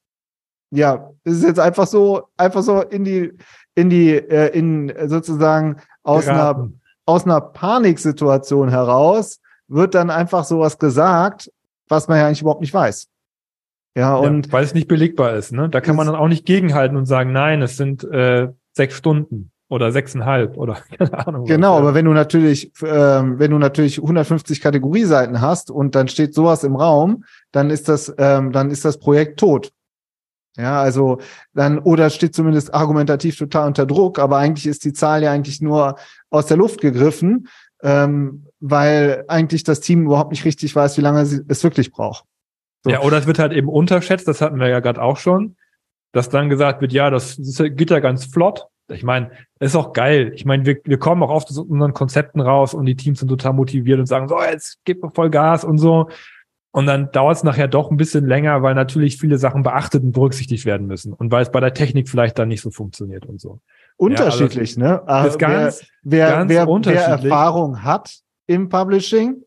Ja, 0.71 1.11
es 1.25 1.33
ist 1.33 1.43
jetzt 1.43 1.59
einfach 1.59 1.85
so, 1.85 2.29
einfach 2.37 2.63
so 2.63 2.81
in 2.81 3.03
die, 3.03 3.33
in 3.75 3.89
die, 3.89 4.13
äh, 4.13 4.57
in 4.57 4.91
sozusagen 5.07 5.77
aus 6.03 6.27
einer, 6.27 6.69
aus 7.05 7.25
einer 7.25 7.41
Paniksituation 7.41 8.69
heraus 8.69 9.39
wird 9.67 9.95
dann 9.95 10.09
einfach 10.09 10.43
sowas 10.43 10.77
gesagt, 10.77 11.51
was 11.87 12.07
man 12.07 12.17
ja 12.17 12.27
eigentlich 12.27 12.41
überhaupt 12.41 12.61
nicht 12.61 12.73
weiß. 12.73 13.07
Ja, 13.95 14.15
und 14.15 14.47
ja, 14.47 14.53
weil 14.53 14.63
es 14.63 14.73
nicht 14.73 14.87
belegbar 14.87 15.35
ist, 15.35 15.51
ne? 15.51 15.69
Da 15.69 15.81
kann 15.81 15.95
man 15.95 16.07
dann 16.07 16.15
auch 16.15 16.29
nicht 16.29 16.45
gegenhalten 16.45 16.95
und 16.95 17.05
sagen, 17.05 17.33
nein, 17.33 17.61
es 17.61 17.75
sind 17.75 18.03
äh, 18.05 18.49
sechs 18.71 18.95
Stunden 18.95 19.51
oder 19.67 19.91
sechseinhalb 19.91 20.57
oder 20.57 20.77
keine 20.97 21.27
Ahnung. 21.27 21.45
Genau, 21.45 21.73
was, 21.73 21.79
aber 21.79 21.93
wenn 21.93 22.05
du 22.05 22.11
natürlich, 22.11 22.71
ähm, 22.83 23.39
wenn 23.39 23.51
du 23.51 23.57
natürlich 23.57 24.01
150 24.01 24.61
Kategorieseiten 24.61 25.41
hast 25.41 25.71
und 25.71 25.95
dann 25.95 26.07
steht 26.07 26.33
sowas 26.33 26.63
im 26.63 26.75
Raum, 26.75 27.25
dann 27.51 27.69
ist 27.69 27.89
das, 27.89 28.13
ähm, 28.17 28.51
dann 28.51 28.71
ist 28.71 28.85
das 28.85 28.97
Projekt 28.97 29.39
tot. 29.39 29.71
Ja, 30.57 30.81
also 30.81 31.19
dann, 31.53 31.79
oder 31.79 32.09
steht 32.09 32.35
zumindest 32.35 32.73
argumentativ 32.73 33.37
total 33.37 33.67
unter 33.67 33.85
Druck, 33.85 34.19
aber 34.19 34.37
eigentlich 34.37 34.67
ist 34.67 34.83
die 34.83 34.93
Zahl 34.93 35.23
ja 35.23 35.31
eigentlich 35.31 35.61
nur 35.61 35.95
aus 36.29 36.47
der 36.47 36.57
Luft 36.57 36.81
gegriffen, 36.81 37.47
ähm, 37.83 38.47
weil 38.59 39.23
eigentlich 39.27 39.63
das 39.63 39.79
Team 39.79 40.05
überhaupt 40.05 40.31
nicht 40.31 40.43
richtig 40.43 40.75
weiß, 40.75 40.97
wie 40.97 41.01
lange 41.01 41.21
es 41.21 41.63
wirklich 41.63 41.91
braucht. 41.91 42.25
So. 42.83 42.89
Ja, 42.89 43.01
oder 43.01 43.17
es 43.17 43.27
wird 43.27 43.39
halt 43.39 43.53
eben 43.53 43.69
unterschätzt, 43.69 44.27
das 44.27 44.41
hatten 44.41 44.59
wir 44.59 44.67
ja 44.67 44.81
gerade 44.81 45.01
auch 45.01 45.17
schon, 45.17 45.55
dass 46.11 46.29
dann 46.29 46.49
gesagt 46.49 46.81
wird, 46.81 46.91
ja, 46.91 47.09
das, 47.09 47.37
das 47.37 47.57
geht 47.57 47.89
ja 47.89 47.99
ganz 47.99 48.25
flott. 48.25 48.65
Ich 48.89 49.03
meine, 49.03 49.31
ist 49.59 49.75
auch 49.75 49.93
geil. 49.93 50.33
Ich 50.35 50.43
meine, 50.43 50.65
wir, 50.65 50.77
wir 50.83 50.97
kommen 50.97 51.23
auch 51.23 51.29
oft 51.29 51.49
aus 51.49 51.57
unseren 51.57 51.93
Konzepten 51.93 52.41
raus 52.41 52.73
und 52.73 52.85
die 52.85 52.95
Teams 52.95 53.19
sind 53.19 53.29
total 53.29 53.53
motiviert 53.53 53.99
und 53.99 54.05
sagen, 54.05 54.27
so, 54.27 54.41
jetzt 54.41 54.79
gib 54.83 55.01
mir 55.01 55.11
voll 55.11 55.29
Gas 55.29 55.63
und 55.63 55.77
so. 55.77 56.09
Und 56.73 56.85
dann 56.85 57.11
dauert 57.11 57.37
es 57.37 57.43
nachher 57.43 57.67
doch 57.67 57.91
ein 57.91 57.97
bisschen 57.97 58.25
länger, 58.25 58.61
weil 58.63 58.75
natürlich 58.75 59.17
viele 59.17 59.37
Sachen 59.37 59.61
beachtet 59.61 60.03
und 60.03 60.13
berücksichtigt 60.13 60.65
werden 60.65 60.87
müssen. 60.87 61.11
Und 61.11 61.31
weil 61.31 61.43
es 61.43 61.51
bei 61.51 61.59
der 61.59 61.73
Technik 61.73 62.07
vielleicht 62.07 62.39
dann 62.39 62.47
nicht 62.47 62.61
so 62.61 62.71
funktioniert 62.71 63.25
und 63.25 63.41
so. 63.41 63.59
Unterschiedlich, 63.97 64.77
ja, 64.77 65.03
also, 65.03 65.23
ne? 65.23 65.27
Ist 65.27 65.39
ganz, 65.39 65.85
wer, 66.01 66.29
ganz 66.29 66.49
wer, 66.49 66.67
wer 66.67 67.05
Erfahrung 67.07 67.83
hat 67.83 68.19
im 68.47 68.69
Publishing, 68.69 69.43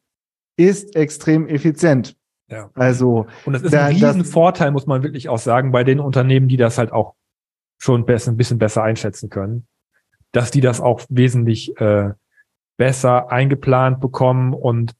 ist 0.56 0.94
extrem 0.96 1.48
effizient. 1.48 2.14
Ja. 2.48 2.70
Also. 2.74 3.26
Und 3.46 3.54
das 3.54 3.62
ist 3.62 3.72
da, 3.72 3.86
ein 3.86 3.94
Riesenvorteil, 3.94 4.70
muss 4.70 4.86
man 4.86 5.02
wirklich 5.02 5.30
auch 5.30 5.38
sagen, 5.38 5.72
bei 5.72 5.82
den 5.82 6.00
Unternehmen, 6.00 6.46
die 6.48 6.58
das 6.58 6.76
halt 6.76 6.92
auch 6.92 7.14
schon 7.78 8.04
besser, 8.04 8.32
ein 8.32 8.36
bisschen 8.36 8.58
besser 8.58 8.82
einschätzen 8.82 9.30
können, 9.30 9.66
dass 10.32 10.50
die 10.50 10.60
das 10.60 10.80
auch 10.80 11.00
wesentlich 11.08 11.78
äh, 11.80 12.10
besser 12.76 13.32
eingeplant 13.32 14.00
bekommen 14.00 14.52
und 14.52 14.92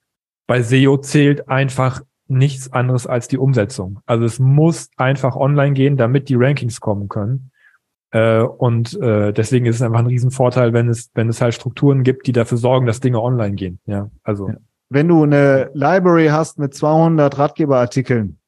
bei 0.46 0.62
SEO 0.62 0.98
zählt 0.98 1.48
einfach 1.48 2.02
nichts 2.34 2.72
anderes 2.72 3.06
als 3.06 3.28
die 3.28 3.38
Umsetzung. 3.38 4.00
Also 4.06 4.24
es 4.24 4.38
muss 4.38 4.90
einfach 4.96 5.36
online 5.36 5.72
gehen, 5.72 5.96
damit 5.96 6.28
die 6.28 6.36
Rankings 6.36 6.80
kommen 6.80 7.08
können. 7.08 7.50
Äh, 8.10 8.42
und 8.42 9.00
äh, 9.00 9.32
deswegen 9.32 9.66
ist 9.66 9.76
es 9.76 9.82
einfach 9.82 9.98
ein 9.98 10.06
Riesenvorteil, 10.06 10.72
wenn 10.72 10.88
es, 10.88 11.10
wenn 11.14 11.28
es 11.28 11.40
halt 11.40 11.54
Strukturen 11.54 12.04
gibt, 12.04 12.26
die 12.26 12.32
dafür 12.32 12.58
sorgen, 12.58 12.86
dass 12.86 13.00
Dinge 13.00 13.20
online 13.20 13.56
gehen. 13.56 13.80
Ja, 13.86 14.10
also. 14.22 14.50
Wenn 14.88 15.08
du 15.08 15.24
eine 15.24 15.70
Library 15.74 16.28
hast 16.28 16.58
mit 16.58 16.74
200 16.74 17.38
Ratgeberartikeln, 17.38 18.38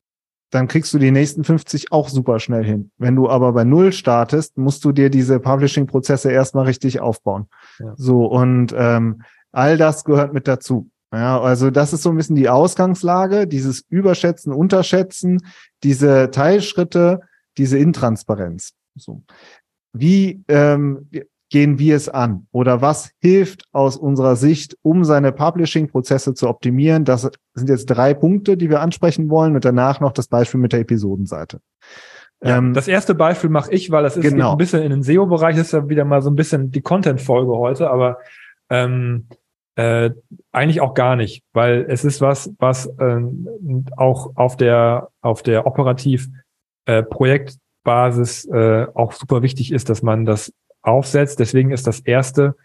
dann 0.51 0.69
kriegst 0.69 0.95
du 0.95 0.99
die 0.99 1.11
nächsten 1.11 1.43
50 1.43 1.91
auch 1.91 2.09
super 2.09 2.39
schnell 2.39 2.65
hin. 2.65 2.91
Wenn 2.99 3.17
du 3.17 3.29
aber 3.29 3.53
bei 3.53 3.65
Null 3.65 3.93
startest, 3.93 4.57
musst 4.57 4.85
du 4.85 4.93
dir 4.93 5.11
diese 5.11 5.41
Publishing-Prozesse 5.41 6.31
erstmal 6.31 6.67
richtig 6.67 7.01
aufbauen. 7.01 7.49
Ja. 7.79 7.95
So, 7.97 8.27
und 8.27 8.73
ähm, 8.77 9.23
all 9.51 9.77
das 9.77 10.05
gehört 10.05 10.33
mit 10.33 10.47
dazu. 10.47 10.89
Ja, 11.13 11.41
also 11.41 11.71
das 11.71 11.93
ist 11.93 12.03
so 12.03 12.11
ein 12.11 12.17
bisschen 12.17 12.37
die 12.37 12.49
Ausgangslage, 12.49 13.47
dieses 13.47 13.85
Überschätzen, 13.89 14.53
Unterschätzen, 14.53 15.41
diese 15.83 16.31
Teilschritte, 16.31 17.21
diese 17.57 17.79
Intransparenz. 17.79 18.73
So. 18.97 19.23
Wie 19.93 20.43
ähm, 20.49 21.09
gehen 21.51 21.79
wir 21.79 21.97
es 21.97 22.09
an? 22.09 22.47
Oder 22.51 22.81
was 22.83 23.11
hilft 23.21 23.65
aus 23.73 23.97
unserer 23.97 24.37
Sicht, 24.37 24.77
um 24.83 25.05
seine 25.05 25.33
Publishing-Prozesse 25.33 26.35
zu 26.35 26.49
optimieren? 26.49 27.05
Das 27.05 27.31
sind 27.55 27.69
jetzt 27.69 27.87
drei 27.87 28.15
Punkte, 28.15 28.57
die 28.57 28.69
wir 28.69 28.81
ansprechen 28.81 29.31
wollen 29.31 29.55
und 29.55 29.65
danach 29.65 30.01
noch 30.01 30.13
das 30.13 30.27
Beispiel 30.27 30.61
mit 30.61 30.73
der 30.73 30.81
Episodenseite. 30.81 31.61
Ja, 32.43 32.59
ähm, 32.59 32.75
das 32.75 32.89
erste 32.89 33.15
Beispiel 33.15 33.49
mache 33.49 33.73
ich, 33.73 33.91
weil 33.91 34.03
das 34.03 34.17
ist 34.17 34.23
genau. 34.23 34.53
ein 34.53 34.59
bisschen 34.59 34.83
in 34.83 34.91
den 34.91 35.03
SEO-Bereich, 35.03 35.57
ist 35.57 35.73
ja 35.73 35.89
wieder 35.89 36.05
mal 36.05 36.21
so 36.21 36.31
ein 36.31 36.37
bisschen 36.37 36.71
die 36.71 36.83
Content-Folge 36.83 37.53
heute, 37.57 37.91
aber 37.91 38.19
ähm, 38.69 39.29
äh, 39.77 40.11
eigentlich 40.53 40.81
auch 40.81 40.95
gar 40.95 41.17
nicht, 41.17 41.45
weil 41.53 41.87
es 41.89 42.05
ist 42.05 42.21
was, 42.21 42.51
was 42.59 42.91
ähm, 42.99 43.87
auch 43.97 44.33
auf 44.35 44.57
der 44.57 45.11
auf 45.21 45.43
der 45.43 45.67
operativ 45.67 46.29
äh, 46.87 47.03
Projektbasis 47.03 48.47
äh, 48.47 48.87
auch 48.95 49.13
super 49.13 49.43
wichtig 49.43 49.73
ist, 49.73 49.91
dass 49.91 50.03
man 50.03 50.25
das 50.25 50.53
aufsetzt. 50.83 51.41
Deswegen 51.41 51.73
ist 51.73 51.87
das 51.87 52.01
erste, 52.01 52.57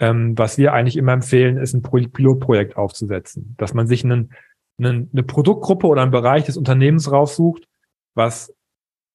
ähm, 0.00 0.36
was 0.36 0.58
wir 0.58 0.72
eigentlich 0.72 0.96
immer 0.96 1.12
empfehlen, 1.12 1.58
ist 1.58 1.74
ein 1.74 1.82
Pilotprojekt 1.82 2.76
aufzusetzen, 2.76 3.54
dass 3.56 3.72
man 3.74 3.86
sich 3.86 4.04
einen, 4.04 4.32
einen, 4.78 5.10
eine 5.12 5.22
Produktgruppe 5.22 5.86
oder 5.86 6.02
einen 6.02 6.10
Bereich 6.10 6.44
des 6.44 6.56
Unternehmens 6.56 7.12
raussucht, 7.12 7.68
was 8.14 8.52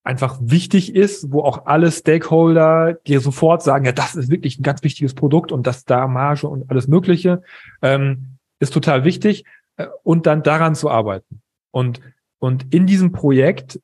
einfach 0.03 0.37
wichtig 0.41 0.95
ist, 0.95 1.31
wo 1.31 1.41
auch 1.41 1.65
alle 1.65 1.91
Stakeholder 1.91 2.93
dir 3.07 3.21
sofort 3.21 3.63
sagen, 3.63 3.85
ja, 3.85 3.91
das 3.91 4.15
ist 4.15 4.29
wirklich 4.29 4.59
ein 4.59 4.63
ganz 4.63 4.83
wichtiges 4.83 5.13
Produkt 5.13 5.51
und 5.51 5.65
das 5.65 5.85
da 5.85 6.07
Marge 6.07 6.47
und 6.47 6.69
alles 6.69 6.87
Mögliche, 6.87 7.41
ähm, 7.81 8.37
ist 8.59 8.73
total 8.73 9.05
wichtig 9.05 9.45
äh, 9.77 9.87
und 10.03 10.25
dann 10.25 10.43
daran 10.43 10.75
zu 10.75 10.89
arbeiten. 10.89 11.41
Und, 11.71 12.01
und 12.39 12.73
in 12.73 12.85
diesem 12.85 13.11
Projekt 13.11 13.79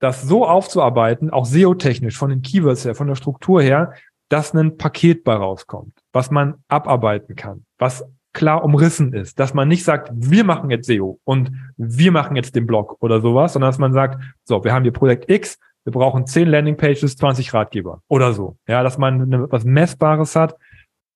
das 0.00 0.22
so 0.22 0.46
aufzuarbeiten, 0.46 1.30
auch 1.30 1.44
SEO-technisch, 1.44 2.16
von 2.16 2.30
den 2.30 2.42
Keywords 2.42 2.84
her, 2.84 2.96
von 2.96 3.06
der 3.06 3.14
Struktur 3.14 3.62
her, 3.62 3.94
dass 4.28 4.52
ein 4.52 4.76
Paket 4.76 5.22
bei 5.22 5.34
rauskommt, 5.34 5.92
was 6.12 6.30
man 6.30 6.64
abarbeiten 6.66 7.36
kann, 7.36 7.66
was 7.78 8.04
klar 8.32 8.64
umrissen 8.64 9.12
ist, 9.12 9.38
dass 9.38 9.54
man 9.54 9.68
nicht 9.68 9.84
sagt, 9.84 10.10
wir 10.14 10.44
machen 10.44 10.70
jetzt 10.70 10.86
SEO 10.86 11.20
und 11.24 11.52
wir 11.76 12.12
machen 12.12 12.36
jetzt 12.36 12.56
den 12.56 12.66
Blog 12.66 12.96
oder 13.00 13.20
sowas, 13.20 13.52
sondern 13.52 13.68
dass 13.68 13.78
man 13.78 13.92
sagt, 13.92 14.22
so, 14.44 14.64
wir 14.64 14.72
haben 14.72 14.82
hier 14.82 14.92
Projekt 14.92 15.30
X, 15.30 15.58
wir 15.84 15.92
brauchen 15.92 16.26
10 16.26 16.48
Landingpages, 16.48 17.16
20 17.16 17.52
Ratgeber 17.54 18.02
oder 18.08 18.32
so. 18.32 18.56
Ja, 18.66 18.82
dass 18.82 18.98
man 18.98 19.22
eine, 19.22 19.50
was 19.50 19.64
Messbares 19.64 20.36
hat. 20.36 20.56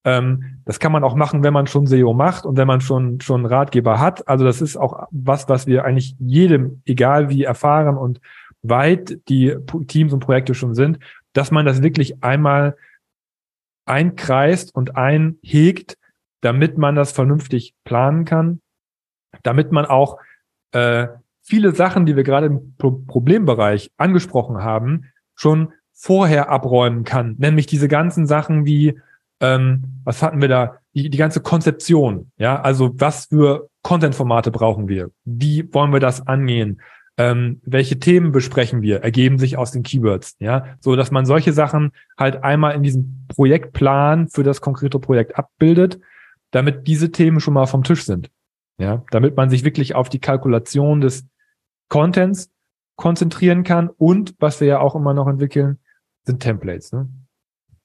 Ähm, 0.04 0.60
das 0.64 0.80
kann 0.80 0.92
man 0.92 1.04
auch 1.04 1.14
machen, 1.14 1.42
wenn 1.42 1.52
man 1.52 1.66
schon 1.66 1.86
SEO 1.86 2.12
macht 2.12 2.44
und 2.44 2.56
wenn 2.56 2.66
man 2.66 2.80
schon, 2.80 3.20
schon 3.20 3.46
Ratgeber 3.46 4.00
hat. 4.00 4.26
Also 4.28 4.44
das 4.44 4.60
ist 4.60 4.76
auch 4.76 5.06
was, 5.10 5.48
was 5.48 5.66
wir 5.66 5.84
eigentlich 5.84 6.16
jedem, 6.18 6.82
egal 6.84 7.28
wie 7.30 7.44
erfahren 7.44 7.96
und 7.96 8.20
weit 8.62 9.18
die 9.28 9.56
Teams 9.86 10.12
und 10.12 10.20
Projekte 10.20 10.54
schon 10.54 10.74
sind, 10.74 10.98
dass 11.32 11.50
man 11.50 11.66
das 11.66 11.82
wirklich 11.82 12.22
einmal 12.22 12.76
einkreist 13.84 14.74
und 14.74 14.96
einhegt, 14.96 15.96
damit 16.40 16.78
man 16.78 16.94
das 16.94 17.12
vernünftig 17.12 17.74
planen 17.84 18.24
kann, 18.24 18.60
damit 19.42 19.72
man 19.72 19.86
auch 19.86 20.18
äh, 20.72 21.08
viele 21.42 21.74
Sachen, 21.74 22.06
die 22.06 22.16
wir 22.16 22.24
gerade 22.24 22.46
im 22.46 22.74
Pro 22.76 22.92
Problembereich 22.92 23.90
angesprochen 23.96 24.58
haben, 24.58 25.12
schon 25.34 25.72
vorher 25.92 26.50
abräumen 26.50 27.04
kann. 27.04 27.36
Nämlich 27.38 27.66
diese 27.66 27.88
ganzen 27.88 28.26
Sachen 28.26 28.66
wie, 28.66 28.98
ähm, 29.40 30.00
was 30.04 30.22
hatten 30.22 30.40
wir 30.40 30.48
da, 30.48 30.78
die, 30.94 31.10
die 31.10 31.18
ganze 31.18 31.40
Konzeption, 31.40 32.30
ja, 32.36 32.60
also 32.60 32.98
was 32.98 33.26
für 33.26 33.68
Content-Formate 33.82 34.50
brauchen 34.50 34.88
wir? 34.88 35.10
Wie 35.24 35.72
wollen 35.72 35.92
wir 35.92 36.00
das 36.00 36.26
angehen? 36.26 36.80
ähm, 37.18 37.60
welche 37.64 37.98
Themen 37.98 38.32
besprechen 38.32 38.82
wir, 38.82 39.02
ergeben 39.02 39.38
sich 39.38 39.56
aus 39.56 39.72
den 39.72 39.82
Keywords, 39.82 40.36
ja, 40.38 40.76
so 40.80 40.96
dass 40.96 41.10
man 41.10 41.24
solche 41.24 41.52
Sachen 41.52 41.92
halt 42.18 42.44
einmal 42.44 42.74
in 42.74 42.82
diesem 42.82 43.26
Projektplan 43.28 44.28
für 44.28 44.42
das 44.42 44.60
konkrete 44.60 44.98
Projekt 44.98 45.38
abbildet, 45.38 45.98
damit 46.56 46.86
diese 46.86 47.12
Themen 47.12 47.38
schon 47.38 47.52
mal 47.52 47.66
vom 47.66 47.84
Tisch 47.84 48.06
sind, 48.06 48.30
ja, 48.78 49.04
damit 49.10 49.36
man 49.36 49.50
sich 49.50 49.62
wirklich 49.62 49.94
auf 49.94 50.08
die 50.08 50.20
Kalkulation 50.20 51.02
des 51.02 51.26
Contents 51.90 52.50
konzentrieren 52.96 53.62
kann 53.62 53.90
und 53.90 54.34
was 54.38 54.58
wir 54.60 54.66
ja 54.66 54.80
auch 54.80 54.94
immer 54.94 55.12
noch 55.12 55.28
entwickeln, 55.28 55.78
sind 56.24 56.40
Templates. 56.40 56.92
Ne? 56.92 57.10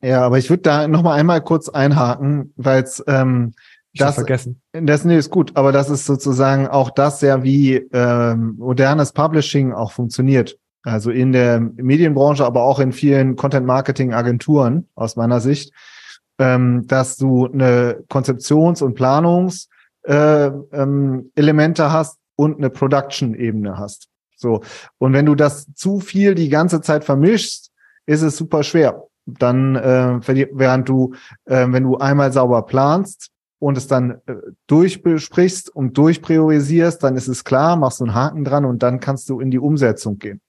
Ja, 0.02 0.22
aber 0.22 0.38
ich 0.38 0.50
würde 0.50 0.64
da 0.64 0.88
noch 0.88 1.04
mal 1.04 1.16
einmal 1.16 1.42
kurz 1.42 1.68
einhaken, 1.68 2.54
weil 2.56 2.82
es 2.82 3.04
ähm, 3.08 3.54
ich 3.92 4.00
das 4.00 4.16
vergessen. 4.16 4.62
Das 4.72 5.04
nee, 5.04 5.18
ist 5.18 5.32
gut, 5.32 5.52
aber 5.56 5.74
das 5.74 5.90
ist 5.90 6.06
sozusagen 6.06 6.68
auch 6.68 6.92
das 6.92 7.20
ja, 7.20 7.44
wie 7.44 7.76
ähm, 7.76 8.56
modernes 8.58 9.12
Publishing 9.12 9.74
auch 9.74 9.92
funktioniert. 9.92 10.58
Also 10.84 11.12
in 11.12 11.34
der 11.34 11.60
Medienbranche, 11.60 12.46
aber 12.46 12.64
auch 12.64 12.80
in 12.80 12.94
vielen 12.94 13.36
Content-Marketing-Agenturen 13.36 14.88
aus 14.96 15.18
meiner 15.18 15.42
Sicht, 15.42 15.74
ähm, 16.42 16.88
dass 16.88 17.18
du 17.18 17.46
eine 17.46 18.04
Konzeptions- 18.10 18.82
und 18.82 18.96
Planungselemente 18.96 19.68
äh, 20.74 20.82
ähm, 20.82 21.32
Elemente 21.36 21.92
hast 21.92 22.18
und 22.36 22.58
eine 22.58 22.72
Production-Ebene 22.72 23.78
hast. 23.78 24.08
So. 24.36 24.62
Und 24.98 25.14
wenn 25.14 25.28
du 25.28 25.36
das 25.36 25.72
zu 25.76 26.00
viel 26.00 26.34
die 26.34 26.50
ganze 26.50 26.82
Zeit 26.82 27.04
vermischst, 27.04 27.72
ist 28.08 28.24
es 28.24 28.38
super 28.38 28.64
schwer. 28.64 29.04
Dann, 29.28 29.76
äh, 29.76 30.20
während 30.52 30.90
du, 30.90 31.14
äh, 31.46 31.68
wenn 31.70 31.84
du 31.84 31.98
einmal 31.98 32.34
sauber 32.34 32.64
planst, 32.64 33.30
und 33.60 33.78
es 33.78 33.86
dann 33.86 34.22
äh, 34.26 34.34
durchbesprichst 34.66 35.70
und 35.70 35.96
durchpriorisierst, 35.96 37.04
dann 37.04 37.16
ist 37.16 37.28
es 37.28 37.44
klar, 37.44 37.76
machst 37.76 38.00
du 38.00 38.06
einen 38.06 38.16
Haken 38.16 38.44
dran 38.44 38.66
und 38.66 38.82
dann 38.82 39.00
kannst 39.00 39.30
du 39.30 39.40
in 39.40 39.52
die 39.52 39.60
Umsetzung 39.60 40.18
gehen. 40.18 40.42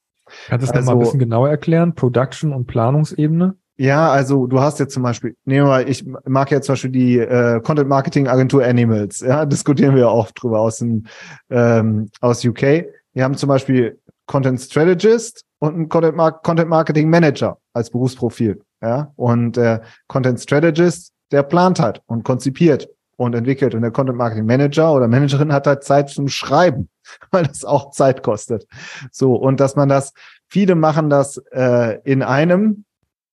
Kannst 0.49 0.67
du 0.67 0.69
das 0.69 0.77
also, 0.77 0.93
mal 0.93 0.97
ein 0.97 1.01
bisschen 1.01 1.19
genauer 1.19 1.51
erklären? 1.51 1.95
Production 1.95 2.55
und 2.55 2.67
Planungsebene? 2.67 3.55
Ja, 3.77 4.11
also 4.11 4.47
du 4.47 4.61
hast 4.61 4.79
jetzt 4.81 4.93
zum 4.93 5.03
Beispiel, 5.03 5.35
nehmen 5.45 5.67
wir 5.67 5.71
mal, 5.71 5.89
ich 5.89 6.05
mag 6.27 6.51
jetzt 6.51 6.67
zum 6.67 6.75
Beispiel 6.75 6.91
die 6.91 7.19
äh, 7.19 7.61
Content 7.61 7.89
Marketing 7.89 8.29
Agentur 8.29 8.65
Animals, 8.65 9.21
ja, 9.21 9.45
diskutieren 9.47 9.97
wir 9.97 10.11
auch 10.11 10.31
drüber 10.33 10.61
aus 10.61 10.79
dem 10.79 11.07
ähm, 11.51 12.11
aus 12.21 12.45
UK. 12.45 12.87
Wir 13.15 13.25
haben 13.25 13.37
zum 13.37 13.49
Beispiel 13.49 13.99
Content 14.27 14.61
Strategist 14.61 15.45
und 15.59 15.75
einen 15.75 15.89
Content, 15.89 16.17
Mar 16.17 16.43
Content 16.43 16.69
Marketing 16.69 17.09
Manager 17.09 17.59
als 17.73 17.91
Berufsprofil, 17.91 18.61
ja. 18.83 19.11
Und 19.17 19.57
äh, 19.57 19.81
Content 20.07 20.41
Strategist, 20.41 21.13
der 21.31 21.43
plant 21.43 21.81
halt 21.81 22.03
und 22.07 22.25
konzipiert 22.25 22.89
und 23.17 23.35
entwickelt. 23.35 23.75
Und 23.75 23.83
der 23.83 23.91
Content 23.91 24.19
Marketing 24.19 24.47
Manager 24.47 24.93
oder 24.93 25.09
Managerin 25.09 25.53
hat 25.53 25.67
halt 25.67 25.83
Zeit 25.83 26.11
zum 26.11 26.29
Schreiben, 26.29 26.89
weil 27.31 27.45
das 27.45 27.65
auch 27.65 27.91
Zeit 27.91 28.23
kostet. 28.23 28.67
So, 29.11 29.35
und 29.35 29.61
dass 29.61 29.77
man 29.77 29.89
das, 29.89 30.13
viele 30.49 30.75
machen 30.75 31.09
das 31.09 31.39
äh, 31.53 32.01
in 32.05 32.23
einem 32.23 32.85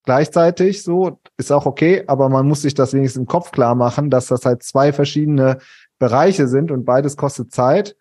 gleichzeitig 0.03 0.83
so, 0.83 1.19
ist 1.37 1.51
auch 1.51 1.65
okay, 1.65 2.03
aber 2.07 2.29
man 2.29 2.47
muss 2.47 2.61
sich 2.61 2.73
das 2.73 2.93
wenigstens 2.93 3.21
im 3.21 3.27
Kopf 3.27 3.51
klar 3.51 3.75
machen, 3.75 4.09
dass 4.09 4.27
das 4.27 4.45
halt 4.45 4.63
zwei 4.63 4.93
verschiedene 4.93 5.59
Bereiche 5.99 6.47
sind 6.47 6.71
und 6.71 6.85
beides 6.85 7.17
kostet 7.17 7.51
Zeit. 7.51 7.95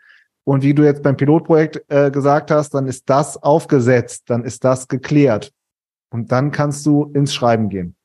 Und 0.45 0.63
wie 0.63 0.73
du 0.73 0.83
jetzt 0.83 1.03
beim 1.03 1.17
Pilotprojekt 1.17 1.85
äh, 1.89 2.11
gesagt 2.11 2.51
hast, 2.51 2.73
dann 2.73 2.87
ist 2.87 3.11
das 3.11 3.43
aufgesetzt, 3.43 4.31
dann 4.31 4.45
ist 4.45 4.65
das 4.65 4.89
geklärt. 4.89 5.53
Und 6.11 6.33
dann 6.33 6.53
kannst 6.53 6.87
du 6.87 7.11
ins 7.13 7.35
Schreiben 7.35 7.69
gehen 7.69 7.97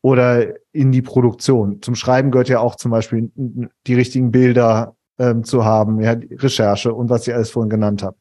oder 0.00 0.54
in 0.72 0.92
die 0.92 1.02
Produktion. 1.02 1.82
Zum 1.82 1.94
Schreiben 1.94 2.30
gehört 2.30 2.48
ja 2.48 2.60
auch 2.60 2.76
zum 2.76 2.90
Beispiel 2.90 3.32
die 3.34 3.94
richtigen 3.94 4.30
Bilder 4.30 4.94
ähm, 5.18 5.44
zu 5.44 5.64
haben, 5.64 6.00
ja, 6.00 6.14
die 6.14 6.34
Recherche 6.34 6.92
und 6.92 7.10
was 7.10 7.26
ich 7.26 7.34
alles 7.34 7.50
vorhin 7.50 7.70
genannt 7.70 8.02
habe. 8.02 8.16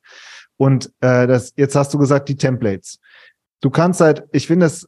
Und 0.58 0.92
äh, 1.02 1.26
das, 1.28 1.54
jetzt 1.56 1.76
hast 1.76 1.94
du 1.94 1.98
gesagt, 1.98 2.30
die 2.30 2.38
Templates. 2.38 3.00
Du 3.62 3.70
kannst 3.70 4.02
halt, 4.02 4.24
ich 4.32 4.48
finde 4.48 4.66
es 4.66 4.88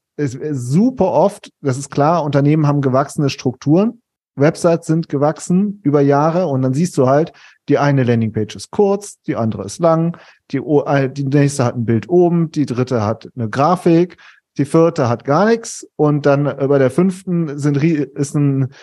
super 0.51 1.11
oft, 1.11 1.51
das 1.61 1.77
ist 1.77 1.89
klar, 1.89 2.23
Unternehmen 2.23 2.67
haben 2.67 2.81
gewachsene 2.81 3.29
Strukturen, 3.29 4.01
Websites 4.35 4.87
sind 4.87 5.09
gewachsen 5.09 5.79
über 5.83 6.01
Jahre 6.01 6.47
und 6.47 6.63
dann 6.63 6.73
siehst 6.73 6.97
du 6.97 7.07
halt, 7.07 7.33
die 7.69 7.77
eine 7.77 8.03
Landingpage 8.03 8.55
ist 8.55 8.71
kurz, 8.71 9.21
die 9.21 9.35
andere 9.35 9.65
ist 9.65 9.79
lang, 9.79 10.17
die, 10.51 10.57
äh, 10.57 11.09
die 11.09 11.25
nächste 11.25 11.65
hat 11.65 11.75
ein 11.75 11.85
Bild 11.85 12.09
oben, 12.09 12.49
die 12.49 12.65
dritte 12.65 13.03
hat 13.03 13.29
eine 13.35 13.49
Grafik, 13.49 14.17
die 14.57 14.65
vierte 14.65 15.07
hat 15.07 15.23
gar 15.23 15.45
nichts 15.45 15.87
und 15.95 16.25
dann 16.25 16.47
äh, 16.47 16.67
bei 16.67 16.79
der 16.79 16.89
fünften 16.89 17.59
sind, 17.59 17.77
ist 17.83 18.35
ein 18.35 18.73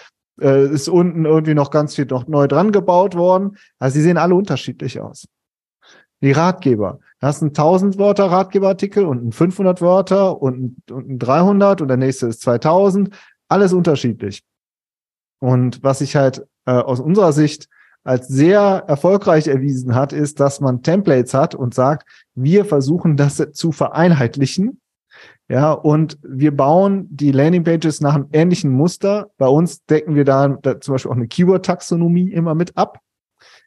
äh, 0.40 0.72
ist 0.72 0.88
unten 0.88 1.24
irgendwie 1.24 1.54
noch 1.54 1.70
ganz 1.70 1.96
viel 1.96 2.06
noch 2.06 2.26
neu 2.26 2.46
dran 2.46 2.72
gebaut 2.72 3.14
worden. 3.14 3.56
Also 3.78 3.94
sie 3.94 4.02
sehen 4.02 4.16
alle 4.16 4.34
unterschiedlich 4.34 5.00
aus. 5.00 5.26
Die 6.22 6.32
Ratgeber. 6.32 7.00
Da 7.18 7.28
hast 7.28 7.42
einen 7.42 7.50
1000 7.50 7.98
Wörter 7.98 8.26
Ratgeberartikel 8.26 9.04
und 9.04 9.20
einen 9.20 9.32
500 9.32 9.80
Wörter 9.80 10.40
und 10.40 10.76
und 10.90 11.08
ein 11.08 11.18
300 11.18 11.80
und 11.80 11.88
der 11.88 11.96
nächste 11.96 12.26
ist 12.26 12.42
2000. 12.42 13.10
Alles 13.48 13.72
unterschiedlich. 13.72 14.42
Und 15.38 15.82
was 15.82 15.98
sich 16.00 16.16
halt 16.16 16.46
äh, 16.66 16.72
aus 16.72 17.00
unserer 17.00 17.32
Sicht 17.32 17.68
als 18.04 18.28
sehr 18.28 18.84
erfolgreich 18.86 19.46
erwiesen 19.46 19.94
hat, 19.94 20.12
ist, 20.12 20.40
dass 20.40 20.60
man 20.60 20.82
Templates 20.82 21.34
hat 21.34 21.54
und 21.54 21.74
sagt, 21.74 22.08
wir 22.34 22.64
versuchen 22.64 23.16
das 23.16 23.36
zu 23.52 23.72
vereinheitlichen 23.72 24.80
ja, 25.50 25.72
und 25.72 26.16
wir 26.22 26.56
bauen 26.56 27.08
die 27.10 27.32
Landingpages 27.32 28.00
nach 28.00 28.14
einem 28.14 28.28
ähnlichen 28.32 28.70
Muster. 28.70 29.30
Bei 29.36 29.48
uns 29.48 29.84
decken 29.84 30.14
wir 30.14 30.24
da, 30.24 30.46
da 30.46 30.80
zum 30.80 30.94
Beispiel 30.94 31.10
auch 31.10 31.16
eine 31.16 31.26
Keyword-Taxonomie 31.26 32.30
immer 32.30 32.54
mit 32.54 32.76
ab. 32.76 33.00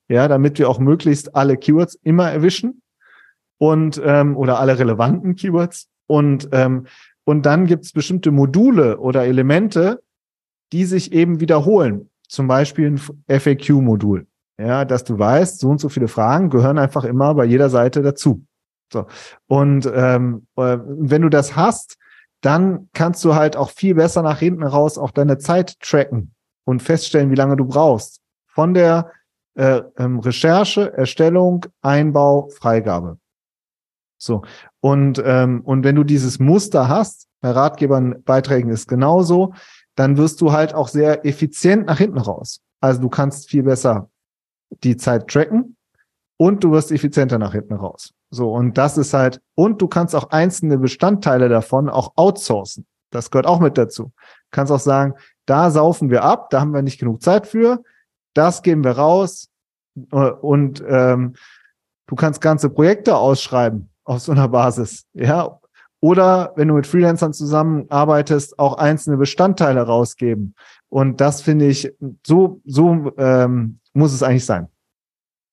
Ja, 0.10 0.28
damit 0.28 0.60
wir 0.60 0.70
auch 0.70 0.80
möglichst 0.80 1.36
alle 1.36 1.58
Keywords 1.58 1.96
immer 2.04 2.30
erwischen 2.30 2.82
und 3.58 4.02
ähm, 4.04 4.36
oder 4.36 4.60
alle 4.60 4.78
relevanten 4.78 5.36
Keywords. 5.36 5.89
Und, 6.08 6.50
ähm, 6.52 6.88
und 7.24 7.46
dann 7.46 7.66
gibt 7.66 7.86
es 7.86 7.94
bestimmte 7.94 8.32
Module 8.32 9.00
oder 9.00 9.26
Elemente, 9.26 10.04
die 10.74 10.86
sich 10.86 11.13
eben 11.13 11.39
wiederholen. 11.39 12.10
Zum 12.28 12.48
Beispiel 12.48 12.88
ein 12.88 13.39
FAQ-Modul. 13.39 14.28
Ja, 14.58 14.86
dass 14.86 15.04
du 15.04 15.18
weißt, 15.18 15.60
so 15.60 15.70
und 15.70 15.80
so 15.80 15.89
viele 15.89 16.08
Fragen 16.08 16.50
gehören 16.50 16.78
einfach 16.78 17.06
immer 17.06 17.34
bei 17.34 17.46
jeder 17.46 17.70
Seite 17.70 18.02
dazu. 18.02 18.46
So. 18.92 19.08
Und 19.48 19.92
ähm, 19.94 20.46
äh, 20.56 20.78
wenn 20.86 21.22
du 21.22 21.30
das 21.30 21.56
hast, 21.56 21.98
dann 22.42 22.89
kannst 22.94 23.24
du 23.26 23.36
halt 23.36 23.56
auch 23.56 23.72
viel 23.72 23.96
besser 23.96 24.22
nach 24.22 24.39
hinten 24.39 24.63
raus 24.63 24.98
auch 24.98 25.12
deine 25.12 25.38
Zeit 25.38 25.80
tracken 25.80 26.34
und 26.66 26.84
feststellen, 26.84 27.32
wie 27.32 27.36
lange 27.36 27.56
du 27.56 27.66
brauchst. 27.66 28.22
Von 28.48 28.74
der 28.74 29.12
äh, 29.56 29.82
ähm, 29.98 30.20
Recherche, 30.20 30.94
Erstellung, 30.94 31.66
Einbau, 31.82 32.50
Freigabe. 32.50 33.18
So. 34.18 34.44
Und, 34.80 35.22
ähm, 35.26 35.62
und 35.62 35.84
wenn 35.84 35.96
du 35.96 36.04
dieses 36.04 36.39
Muster 36.39 36.88
hast, 36.88 37.28
bei 37.42 37.52
Ratgebern 37.52 38.24
Beiträgen 38.24 38.70
ist 38.70 38.88
genauso, 38.88 39.54
dann 39.96 40.18
wirst 40.18 40.42
du 40.42 40.52
halt 40.52 40.74
auch 40.74 40.88
sehr 40.88 41.26
effizient 41.26 41.88
nach 41.88 41.98
hinten 41.98 42.18
raus. 42.18 42.62
Also 42.80 43.02
du 43.02 43.10
kannst 43.10 43.50
viel 43.50 43.63
besser 43.63 44.10
die 44.84 44.98
Zeit 44.98 45.28
tracken 45.28 45.76
und 46.38 46.63
du 46.63 46.72
wirst 46.72 46.92
effizienter 46.92 47.38
nach 47.38 47.52
hinten 47.52 47.74
raus. 47.74 48.13
So, 48.32 48.52
und 48.52 48.78
das 48.78 48.98
ist 48.98 49.13
halt, 49.13 49.39
und 49.56 49.82
du 49.82 49.88
kannst 49.88 50.16
auch 50.16 50.32
einzelne 50.32 50.78
Bestandteile 50.80 51.50
davon 51.50 51.89
auch 51.89 52.13
outsourcen. 52.16 52.86
Das 53.12 53.30
gehört 53.30 53.46
auch 53.46 53.60
mit 53.60 53.78
dazu. 53.78 54.06
Du 54.06 54.12
kannst 54.52 54.72
auch 54.72 54.80
sagen, 54.80 55.13
da 55.46 55.70
saufen 55.70 56.10
wir 56.10 56.24
ab, 56.24 56.50
da 56.50 56.62
haben 56.62 56.74
wir 56.74 56.82
nicht 56.82 57.00
genug 57.00 57.22
Zeit 57.22 57.46
für, 57.46 57.84
das 58.34 58.62
geben 58.62 58.84
wir 58.84 58.91
raus 58.91 59.50
äh, 60.12 60.15
und 60.15 60.84
ähm, 60.88 61.34
du 62.08 62.15
kannst 62.15 62.41
ganze 62.41 62.69
Projekte 62.69 63.15
ausschreiben 63.15 63.89
auf 64.04 64.19
so 64.19 64.32
einer 64.32 64.48
Basis, 64.50 65.06
ja, 65.13 65.60
Oder 66.04 66.52
wenn 66.58 66.67
du 66.67 66.74
mit 66.74 66.86
Freelancern 66.86 67.32
zusammenarbeitest, 67.32 68.60
auch 68.60 68.78
einzelne 68.78 69.15
Bestandteile 69.15 69.84
rausgeben. 69.84 70.54
Und 70.89 71.22
das 71.22 71.41
finde 71.41 71.67
ich, 71.67 71.93
so, 72.28 72.60
so 72.65 73.13
ähm, 73.17 73.80
muss 73.93 74.12
es 74.12 74.22
eigentlich 74.22 74.46
sein. 74.46 74.67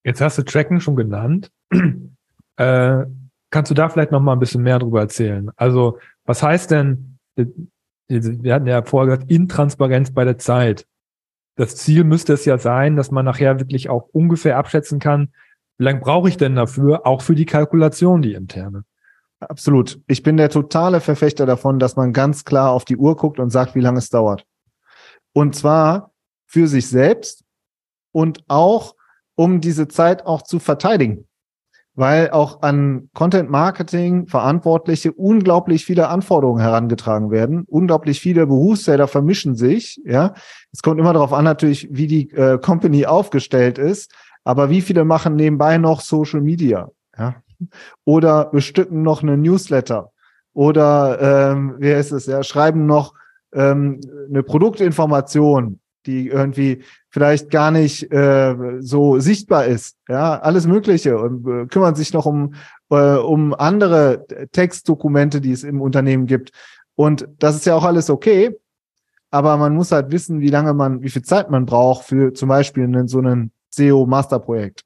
Jetzt 0.03 0.19
hast 0.19 0.37
du 0.37 0.43
Tracken 0.43 0.81
schon 0.81 0.97
genannt. 0.97 1.49
äh, 2.57 3.05
kannst 3.49 3.71
du 3.71 3.75
da 3.75 3.87
vielleicht 3.87 4.11
noch 4.11 4.19
mal 4.19 4.33
ein 4.33 4.39
bisschen 4.39 4.61
mehr 4.61 4.77
drüber 4.77 4.99
erzählen? 4.99 5.49
Also, 5.55 5.99
was 6.25 6.43
heißt 6.43 6.69
denn, 6.69 7.17
wir 8.09 8.53
hatten 8.53 8.67
ja 8.67 8.83
vorher 8.83 9.15
gesagt, 9.15 9.31
Intransparenz 9.31 10.11
bei 10.11 10.25
der 10.25 10.37
Zeit. 10.37 10.85
Das 11.61 11.75
Ziel 11.75 12.03
müsste 12.05 12.33
es 12.33 12.43
ja 12.45 12.57
sein, 12.57 12.95
dass 12.95 13.11
man 13.11 13.23
nachher 13.23 13.59
wirklich 13.59 13.87
auch 13.87 14.09
ungefähr 14.13 14.57
abschätzen 14.57 14.97
kann, 14.97 15.31
wie 15.77 15.83
lange 15.83 15.99
brauche 15.99 16.27
ich 16.27 16.35
denn 16.35 16.55
dafür, 16.55 17.05
auch 17.05 17.21
für 17.21 17.35
die 17.35 17.45
Kalkulation, 17.45 18.23
die 18.23 18.33
interne. 18.33 18.83
Absolut. 19.39 20.01
Ich 20.07 20.23
bin 20.23 20.37
der 20.37 20.49
totale 20.49 21.01
Verfechter 21.01 21.45
davon, 21.45 21.77
dass 21.77 21.95
man 21.95 22.13
ganz 22.13 22.45
klar 22.45 22.71
auf 22.71 22.83
die 22.83 22.97
Uhr 22.97 23.15
guckt 23.15 23.37
und 23.37 23.51
sagt, 23.51 23.75
wie 23.75 23.79
lange 23.79 23.99
es 23.99 24.09
dauert. 24.09 24.43
Und 25.33 25.55
zwar 25.55 26.11
für 26.47 26.67
sich 26.67 26.89
selbst 26.89 27.43
und 28.11 28.43
auch, 28.47 28.95
um 29.35 29.61
diese 29.61 29.87
Zeit 29.87 30.25
auch 30.25 30.41
zu 30.41 30.57
verteidigen. 30.57 31.27
Weil 31.93 32.31
auch 32.31 32.61
an 32.61 33.09
Content 33.13 33.49
Marketing 33.49 34.27
Verantwortliche 34.27 35.11
unglaublich 35.11 35.85
viele 35.85 36.07
Anforderungen 36.07 36.61
herangetragen 36.61 37.31
werden. 37.31 37.65
Unglaublich 37.67 38.21
viele 38.21 38.47
Berufsfelder 38.47 39.07
vermischen 39.07 39.55
sich. 39.55 40.01
Ja, 40.05 40.33
es 40.71 40.81
kommt 40.81 40.99
immer 40.99 41.13
darauf 41.13 41.33
an, 41.33 41.43
natürlich, 41.43 41.89
wie 41.91 42.07
die 42.07 42.31
äh, 42.31 42.57
Company 42.59 43.05
aufgestellt 43.05 43.77
ist. 43.77 44.13
Aber 44.43 44.69
wie 44.69 44.81
viele 44.81 45.03
machen 45.03 45.35
nebenbei 45.35 45.77
noch 45.77 46.01
Social 46.01 46.41
Media? 46.41 46.89
Ja, 47.17 47.35
oder 48.05 48.45
bestücken 48.45 49.01
noch 49.01 49.21
eine 49.21 49.37
Newsletter 49.37 50.11
oder 50.53 51.51
ähm, 51.51 51.75
wie 51.79 51.93
heißt 51.93 52.11
es 52.11 52.25
ja, 52.25 52.43
schreiben 52.43 52.85
noch 52.85 53.13
ähm, 53.53 54.01
eine 54.29 54.43
Produktinformation, 54.43 55.79
die 56.05 56.27
irgendwie 56.27 56.83
vielleicht 57.11 57.51
gar 57.51 57.71
nicht 57.71 58.11
äh, 58.11 58.55
so 58.79 59.19
sichtbar 59.19 59.65
ist. 59.65 59.97
Ja, 60.07 60.39
alles 60.39 60.65
Mögliche 60.65 61.19
und 61.19 61.47
äh, 61.47 61.65
kümmern 61.67 61.95
sich 61.95 62.13
noch 62.13 62.25
um, 62.25 62.55
äh, 62.89 63.15
um 63.15 63.53
andere 63.53 64.25
Textdokumente, 64.51 65.41
die 65.41 65.51
es 65.51 65.63
im 65.63 65.81
Unternehmen 65.81 66.25
gibt. 66.25 66.51
Und 66.95 67.27
das 67.37 67.55
ist 67.55 67.65
ja 67.65 67.75
auch 67.75 67.83
alles 67.83 68.09
okay. 68.09 68.57
Aber 69.29 69.57
man 69.57 69.75
muss 69.75 69.91
halt 69.91 70.11
wissen, 70.11 70.41
wie 70.41 70.49
lange 70.49 70.73
man, 70.73 71.03
wie 71.03 71.09
viel 71.09 71.21
Zeit 71.21 71.49
man 71.51 71.65
braucht 71.65 72.05
für 72.05 72.33
zum 72.33 72.49
Beispiel 72.49 72.83
einen, 72.83 73.07
so 73.07 73.19
einen 73.19 73.51
SEO-Masterprojekt. 73.69 74.83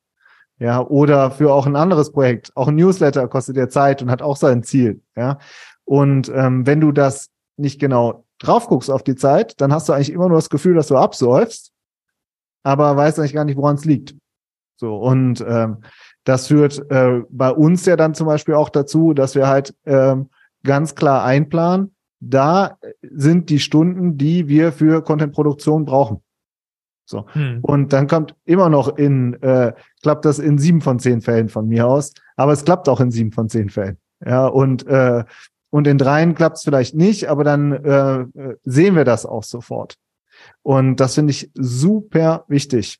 Ja, 0.57 0.81
oder 0.81 1.31
für 1.31 1.53
auch 1.53 1.65
ein 1.65 1.75
anderes 1.75 2.11
Projekt. 2.11 2.51
Auch 2.55 2.69
ein 2.69 2.75
Newsletter 2.75 3.27
kostet 3.27 3.57
ja 3.57 3.67
Zeit 3.67 4.01
und 4.01 4.09
hat 4.09 4.21
auch 4.21 4.37
sein 4.37 4.63
Ziel. 4.63 5.01
Ja, 5.15 5.39
und 5.83 6.31
ähm, 6.33 6.65
wenn 6.65 6.79
du 6.79 6.91
das 6.91 7.29
nicht 7.57 7.79
genau 7.79 8.25
drauf 8.39 8.67
guckst 8.67 8.89
auf 8.89 9.03
die 9.03 9.15
Zeit, 9.15 9.59
dann 9.59 9.73
hast 9.73 9.89
du 9.89 9.93
eigentlich 9.93 10.11
immer 10.11 10.27
nur 10.27 10.37
das 10.37 10.49
Gefühl, 10.49 10.75
dass 10.75 10.87
du 10.87 10.97
absäufst, 10.97 11.71
aber 12.65 12.97
weißt 12.97 13.19
eigentlich 13.19 13.33
gar 13.33 13.45
nicht, 13.45 13.57
woran 13.57 13.75
es 13.75 13.85
liegt. 13.85 14.15
So 14.77 14.97
und 14.97 15.45
ähm, 15.47 15.77
das 16.25 16.47
führt 16.47 16.79
äh, 16.89 17.21
bei 17.29 17.51
uns 17.51 17.85
ja 17.85 17.95
dann 17.95 18.15
zum 18.15 18.27
Beispiel 18.27 18.55
auch 18.55 18.69
dazu, 18.69 19.13
dass 19.13 19.35
wir 19.35 19.47
halt 19.47 19.75
ähm, 19.85 20.29
ganz 20.63 20.95
klar 20.95 21.23
einplanen. 21.23 21.95
Da 22.19 22.77
sind 23.01 23.49
die 23.49 23.59
Stunden, 23.59 24.17
die 24.17 24.47
wir 24.47 24.71
für 24.71 25.03
Contentproduktion 25.03 25.85
brauchen. 25.85 26.21
So. 27.05 27.27
Hm. 27.33 27.59
Und 27.61 27.93
dann 27.93 28.07
kommt 28.07 28.35
immer 28.45 28.69
noch 28.69 28.97
in, 28.97 29.41
äh, 29.43 29.73
klappt 30.01 30.25
das 30.25 30.39
in 30.39 30.57
sieben 30.57 30.81
von 30.81 30.97
zehn 30.97 31.21
Fällen 31.21 31.49
von 31.49 31.67
mir 31.67 31.87
aus, 31.87 32.13
aber 32.35 32.51
es 32.51 32.65
klappt 32.65 32.89
auch 32.89 32.99
in 32.99 33.11
sieben 33.11 33.31
von 33.31 33.47
zehn 33.47 33.69
Fällen. 33.69 33.99
Ja, 34.25 34.47
und, 34.47 34.87
äh, 34.87 35.23
und 35.69 35.85
in 35.85 35.99
dreien 35.99 36.33
klappt 36.33 36.57
es 36.57 36.63
vielleicht 36.63 36.95
nicht, 36.95 37.29
aber 37.29 37.43
dann 37.43 37.71
äh, 37.73 38.25
sehen 38.63 38.95
wir 38.95 39.05
das 39.05 39.27
auch 39.27 39.43
sofort. 39.43 39.97
Und 40.63 40.97
das 40.97 41.15
finde 41.15 41.31
ich 41.31 41.51
super 41.53 42.45
wichtig. 42.47 42.99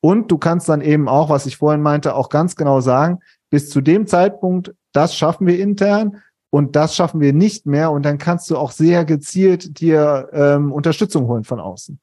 Und 0.00 0.30
du 0.30 0.38
kannst 0.38 0.68
dann 0.68 0.80
eben 0.80 1.08
auch, 1.08 1.30
was 1.30 1.46
ich 1.46 1.56
vorhin 1.56 1.80
meinte, 1.80 2.14
auch 2.14 2.28
ganz 2.28 2.56
genau 2.56 2.80
sagen, 2.80 3.20
bis 3.50 3.70
zu 3.70 3.80
dem 3.80 4.06
Zeitpunkt, 4.06 4.74
das 4.92 5.16
schaffen 5.16 5.46
wir 5.46 5.58
intern 5.58 6.22
und 6.50 6.74
das 6.74 6.96
schaffen 6.96 7.20
wir 7.20 7.32
nicht 7.32 7.66
mehr. 7.66 7.90
Und 7.92 8.04
dann 8.04 8.18
kannst 8.18 8.50
du 8.50 8.56
auch 8.56 8.72
sehr 8.72 9.04
gezielt 9.04 9.80
dir 9.80 10.28
ähm, 10.32 10.72
Unterstützung 10.72 11.26
holen 11.28 11.44
von 11.44 11.60
außen. 11.60 12.00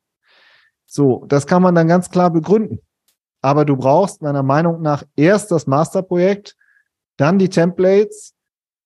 So, 0.85 1.25
das 1.27 1.45
kann 1.45 1.61
man 1.61 1.75
dann 1.75 1.87
ganz 1.87 2.09
klar 2.09 2.31
begründen. 2.31 2.79
Aber 3.41 3.65
du 3.65 3.77
brauchst 3.77 4.21
meiner 4.21 4.43
Meinung 4.43 4.81
nach 4.81 5.03
erst 5.15 5.51
das 5.51 5.67
Masterprojekt, 5.67 6.55
dann 7.17 7.37
die 7.37 7.49
Templates 7.49 8.33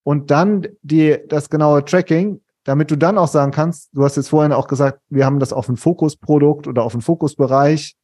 und 0.03 0.31
dann 0.31 0.67
die, 0.81 1.19
das 1.27 1.49
genaue 1.49 1.85
Tracking, 1.85 2.41
damit 2.63 2.91
du 2.91 2.97
dann 2.97 3.17
auch 3.17 3.27
sagen 3.27 3.51
kannst, 3.51 3.89
du 3.93 4.03
hast 4.03 4.15
jetzt 4.15 4.29
vorhin 4.29 4.53
auch 4.53 4.67
gesagt, 4.67 4.99
wir 5.09 5.25
haben 5.25 5.39
das 5.39 5.53
auf 5.53 5.69
ein 5.69 5.77
Fokusprodukt 5.77 6.67
oder 6.67 6.83
auf 6.83 6.93
einen 6.93 7.01
Fokusbereich, 7.01 7.95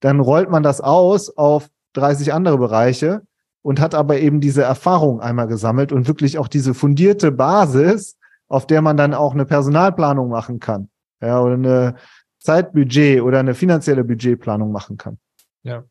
dann 0.00 0.20
rollt 0.20 0.50
man 0.50 0.62
das 0.62 0.80
aus 0.80 1.36
auf 1.36 1.68
30 1.94 2.32
andere 2.32 2.58
Bereiche 2.58 3.22
und 3.62 3.80
hat 3.80 3.94
aber 3.94 4.18
eben 4.18 4.40
diese 4.40 4.62
Erfahrung 4.62 5.20
einmal 5.20 5.48
gesammelt 5.48 5.92
und 5.92 6.06
wirklich 6.06 6.38
auch 6.38 6.48
diese 6.48 6.74
fundierte 6.74 7.32
Basis, 7.32 8.16
auf 8.48 8.66
der 8.66 8.82
man 8.82 8.96
dann 8.96 9.14
auch 9.14 9.34
eine 9.34 9.44
Personalplanung 9.46 10.28
machen 10.28 10.60
kann. 10.60 10.88
Ja, 11.20 11.40
oder 11.40 11.54
eine, 11.54 11.94
Zeitbudget 12.46 13.20
oder 13.20 13.40
eine 13.40 13.54
finanzielle 13.54 14.04
Budgetplanung 14.04 14.72
machen 14.72 14.96
kann. 14.96 15.18
Ja. 15.62 15.84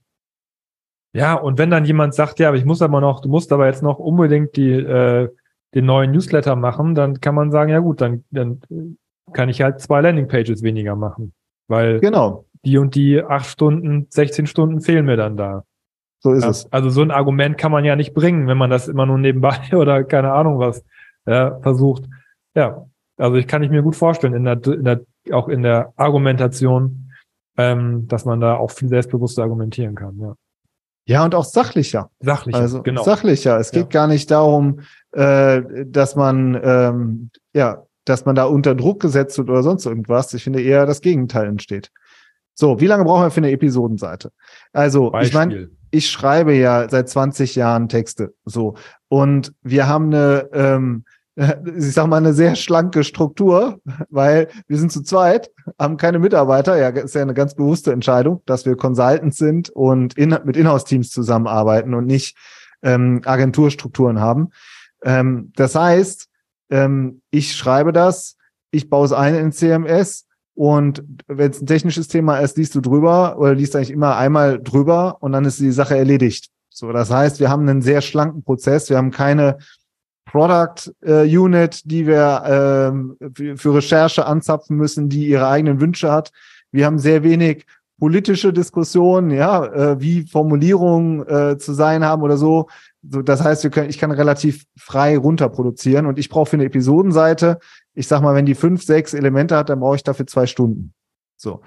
Ja, 1.14 1.36
und 1.36 1.58
wenn 1.58 1.70
dann 1.70 1.86
jemand 1.86 2.14
sagt, 2.14 2.40
ja, 2.40 2.50
aber 2.50 2.58
ich 2.58 2.66
muss 2.66 2.82
aber 2.82 3.00
noch, 3.00 3.22
du 3.22 3.30
musst 3.30 3.52
aber 3.54 3.68
jetzt 3.68 3.84
noch 3.84 4.00
unbedingt 4.00 4.56
die, 4.56 4.72
äh, 4.72 5.30
den 5.76 5.86
neuen 5.86 6.12
Newsletter 6.12 6.56
machen, 6.56 6.96
dann 6.96 7.20
kann 7.20 7.36
man 7.36 7.52
sagen, 7.52 7.70
ja 7.70 7.80
gut, 7.80 8.02
dann, 8.02 8.24
dann 8.32 8.62
kann 9.34 9.50
ich 9.50 9.62
halt 9.62 9.82
zwei 9.82 10.02
Landingpages 10.02 10.64
weniger 10.64 10.96
machen. 10.96 11.34
Weil 11.68 12.00
genau. 12.00 12.46
die 12.64 12.78
und 12.78 12.96
die 12.96 13.22
acht 13.22 13.48
Stunden, 13.48 14.08
16 14.10 14.48
Stunden 14.48 14.82
fehlen 14.82 15.06
mir 15.06 15.18
dann 15.18 15.36
da. 15.36 15.66
So 16.20 16.32
ist 16.32 16.44
ja, 16.44 16.50
es. 16.50 16.72
Also 16.72 16.90
so 16.90 17.02
ein 17.02 17.12
Argument 17.12 17.58
kann 17.58 17.72
man 17.72 17.86
ja 17.86 17.96
nicht 17.96 18.14
bringen, 18.14 18.48
wenn 18.48 18.58
man 18.58 18.70
das 18.70 18.88
immer 18.88 19.06
nur 19.06 19.18
nebenbei 19.18 19.60
oder 19.74 20.04
keine 20.04 20.32
Ahnung 20.32 20.60
was 20.60 20.84
ja, 21.28 21.60
versucht. 21.62 22.06
Ja, 22.56 22.86
also 23.18 23.36
ich 23.36 23.48
kann 23.48 23.64
ich 23.64 23.70
mir 23.70 23.82
gut 23.82 23.96
vorstellen, 23.96 24.34
in 24.34 24.46
der, 24.46 24.66
in 24.66 24.84
der 24.84 25.02
auch 25.32 25.50
in 25.50 25.64
der 25.64 25.94
Argumentation, 25.96 27.12
ähm, 27.58 28.08
dass 28.08 28.26
man 28.26 28.40
da 28.40 28.56
auch 28.56 28.72
viel 28.72 28.90
selbstbewusster 28.90 29.44
argumentieren 29.44 29.96
kann. 29.96 30.20
Ja. 30.20 30.36
Ja, 31.08 31.24
und 31.24 31.36
auch 31.36 31.46
sachlicher. 31.46 32.10
Sachlicher, 32.20 32.60
also 32.60 32.82
genau. 32.82 33.04
Sachlicher. 33.04 33.60
Es 33.60 33.72
geht 33.72 33.94
ja. 33.94 34.00
gar 34.02 34.08
nicht 34.08 34.32
darum, 34.32 34.82
äh, 35.12 35.62
dass 35.86 36.16
man 36.16 36.60
ähm, 36.64 37.30
ja, 37.54 37.84
dass 38.06 38.26
man 38.26 38.36
da 38.36 38.46
unter 38.46 38.76
Druck 38.76 39.02
gesetzt 39.02 39.38
wird 39.38 39.50
oder 39.50 39.64
sonst 39.64 39.86
irgendwas. 39.86 40.34
Ich 40.34 40.44
finde 40.44 40.62
eher 40.62 40.86
das 40.86 41.02
Gegenteil 41.02 41.48
entsteht. 41.48 41.92
So, 42.54 42.80
wie 42.80 42.88
lange 42.88 43.04
brauchen 43.04 43.24
wir 43.24 43.32
für 43.32 43.42
eine 43.42 43.52
Episodenseite? 43.52 44.32
Also, 44.72 45.10
Beispiel. 45.10 45.28
ich 45.28 45.34
meine, 45.34 45.70
ich 45.92 46.10
schreibe 46.10 46.54
ja 46.54 46.88
seit 46.90 47.10
20 47.10 47.56
Jahren 47.56 47.90
Texte. 47.90 48.34
So. 48.46 48.76
Und 49.10 49.54
wir 49.62 49.88
haben 49.88 50.14
eine 50.14 50.50
ähm, 50.54 51.06
ich 51.36 51.94
sag 51.94 52.08
mal, 52.08 52.18
eine 52.18 52.34
sehr 52.34 52.56
schlanke 52.56 53.04
Struktur, 53.04 53.80
weil 54.10 54.48
wir 54.68 54.78
sind 54.78 54.92
zu 54.92 55.02
zweit, 55.02 55.52
haben 55.78 55.98
keine 55.98 56.20
Mitarbeiter. 56.20 56.78
Ja, 56.78 56.90
ist 56.90 57.16
ja 57.16 57.22
eine 57.22 57.34
ganz 57.34 57.56
bewusste 57.56 57.92
Entscheidung, 57.92 58.42
dass 58.46 58.66
wir 58.66 58.76
Consultants 58.78 59.38
sind 59.38 59.70
und 59.70 60.18
in, 60.18 60.38
mit 60.46 60.56
Inhouse-Teams 60.56 61.10
zusammenarbeiten 61.10 61.94
und 61.94 62.06
nicht 62.06 62.38
ähm, 62.84 63.22
Agenturstrukturen 63.26 64.20
haben. 64.20 64.50
Ähm, 65.04 65.52
das 65.56 65.76
heißt, 65.76 66.28
ähm, 66.70 67.22
ich 67.32 67.56
schreibe 67.56 67.92
das, 67.92 68.38
ich 68.72 68.90
baue 68.90 69.06
es 69.06 69.12
ein 69.12 69.36
in 69.36 69.52
CMS 69.52 70.26
und 70.54 71.04
wenn 71.28 71.52
es 71.52 71.62
ein 71.62 71.68
technisches 71.68 72.08
Thema 72.08 72.40
ist, 72.40 72.58
liest 72.58 72.76
du 72.76 72.82
drüber 72.82 73.38
oder 73.38 73.54
liest 73.54 73.76
eigentlich 73.76 73.92
immer 73.92 74.16
einmal 74.16 74.62
drüber 74.62 75.18
und 75.20 75.34
dann 75.34 75.44
ist 75.44 75.60
die 75.60 75.72
Sache 75.72 75.98
erledigt. 75.98 76.50
So, 76.70 76.92
das 76.92 77.12
heißt, 77.12 77.40
wir 77.40 77.50
haben 77.50 77.68
einen 77.68 77.82
sehr 77.82 78.02
schlanken 78.02 78.44
Prozess. 78.44 78.90
Wir 78.90 78.98
haben 78.98 79.12
keine 79.12 79.58
Product 80.36 80.92
äh, 81.02 81.38
Unit, 81.38 81.90
die 81.90 82.06
wir 82.06 82.44
ähm, 82.46 83.18
für, 83.34 83.56
für 83.56 83.76
Recherche 83.76 84.26
anzapfen 84.26 84.76
müssen, 84.76 85.08
die 85.08 85.30
ihre 85.30 85.48
eigenen 85.48 85.80
Wünsche 85.80 86.12
hat. 86.12 86.34
Wir 86.74 86.86
haben 86.86 87.00
sehr 87.00 87.24
wenig 87.24 87.66
politische 87.98 88.52
Diskussionen, 88.52 89.32
ja, 89.32 89.66
äh, 89.66 90.02
wie 90.02 90.28
Formulierungen 90.28 91.26
äh, 91.26 91.58
zu 91.58 91.72
sein 91.72 92.04
haben 92.04 92.22
oder 92.22 92.36
so. 92.36 92.68
so. 93.02 93.22
Das 93.22 93.46
heißt, 93.46 93.64
wir 93.64 93.72
können, 93.72 93.90
ich 93.90 93.98
kann 93.98 94.12
relativ 94.12 94.66
frei 94.78 95.18
runterproduzieren 95.18 96.06
und 96.06 96.20
ich 96.20 96.28
brauche 96.28 96.50
für 96.50 96.58
eine 96.58 96.66
Episodenseite, 96.66 97.60
ich 97.94 98.10
sag 98.10 98.22
mal, 98.22 98.36
wenn 98.36 98.46
die 98.46 98.56
fünf, 98.56 98.84
sechs 98.84 99.14
Elemente 99.14 99.56
hat, 99.56 99.70
dann 99.70 99.80
brauche 99.80 99.96
ich 99.96 100.04
dafür 100.04 100.28
zwei 100.28 100.48
Stunden. 100.48 100.94
So. 101.38 101.62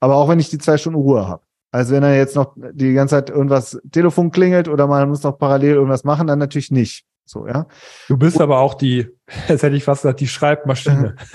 Aber 0.00 0.16
auch 0.16 0.28
wenn 0.28 0.40
ich 0.40 0.50
die 0.50 0.58
zwei 0.58 0.76
Stunden 0.76 0.98
Ruhe 0.98 1.26
habe. 1.26 1.42
Also 1.72 1.94
wenn 1.94 2.02
er 2.02 2.18
jetzt 2.18 2.36
noch 2.36 2.54
die 2.54 2.92
ganze 2.92 3.14
Zeit 3.14 3.30
irgendwas 3.30 3.80
Telefon 3.90 4.30
klingelt 4.30 4.68
oder 4.68 4.86
man 4.86 5.08
muss 5.08 5.22
noch 5.22 5.38
parallel 5.38 5.76
irgendwas 5.76 6.04
machen, 6.04 6.26
dann 6.26 6.38
natürlich 6.38 6.70
nicht. 6.70 7.06
So, 7.24 7.46
ja. 7.46 7.66
Du 8.08 8.16
bist 8.16 8.36
Und, 8.36 8.42
aber 8.42 8.60
auch 8.60 8.74
die, 8.74 9.08
jetzt 9.48 9.62
hätte 9.62 9.76
ich 9.76 9.84
fast 9.84 10.02
gesagt, 10.02 10.20
die 10.20 10.28
Schreibmaschine. 10.28 11.16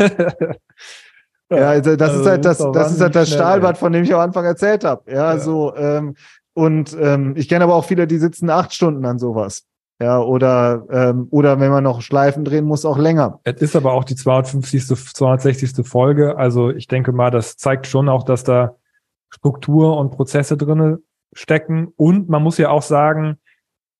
ja, 1.49 1.69
also 1.69 1.95
das 1.95 2.10
also 2.10 2.21
ist 2.21 2.28
halt 2.28 2.45
das, 2.45 2.58
das 2.58 2.91
ist 2.93 3.02
halt 3.02 3.15
das 3.15 3.30
Stahlbad, 3.30 3.78
von 3.78 3.91
dem 3.91 4.04
ich 4.04 4.13
am 4.13 4.21
Anfang 4.21 4.45
erzählt 4.45 4.84
habe. 4.84 5.10
Ja, 5.12 5.34
ja, 5.34 5.39
so, 5.39 5.75
ähm, 5.75 6.15
und 6.54 6.95
ähm, 6.99 7.36
ich 7.38 7.47
kenne 7.47 7.63
aber 7.63 7.75
auch 7.75 7.86
viele, 7.86 8.06
die 8.06 8.17
sitzen 8.17 8.49
acht 8.49 8.73
Stunden 8.73 9.06
an 9.06 9.19
sowas. 9.19 9.63
Ja, 10.02 10.21
oder, 10.21 10.86
ähm, 10.89 11.28
oder 11.30 11.60
wenn 11.60 11.71
man 11.71 11.84
noch 11.84 12.02
Schleifen 12.02 12.45
drehen 12.45 12.63
muss, 12.63 12.86
auch 12.86 12.97
länger. 12.97 13.41
Es 13.43 13.62
ist 13.62 13.75
aber 13.75 13.91
auch 13.91 14.06
die 14.06 14.15
250., 14.15 14.86
260. 14.86 15.86
Folge. 15.86 16.38
Also 16.38 16.69
ich 16.69 16.88
denke 16.88 17.12
mal, 17.12 17.32
das 17.32 17.58
zeigt 17.58 17.86
schon 17.86 18.08
auch, 18.08 18.23
dass 18.23 18.45
da 18.45 18.78
Struktur 19.30 19.97
und 19.97 20.12
Prozesse 20.12 20.56
drinne 20.56 20.99
stecken. 21.34 21.89
Und 21.97 22.30
man 22.30 22.41
muss 22.41 22.58
ja 22.58 22.69
auch 22.69 22.82
sagen, 22.82 23.39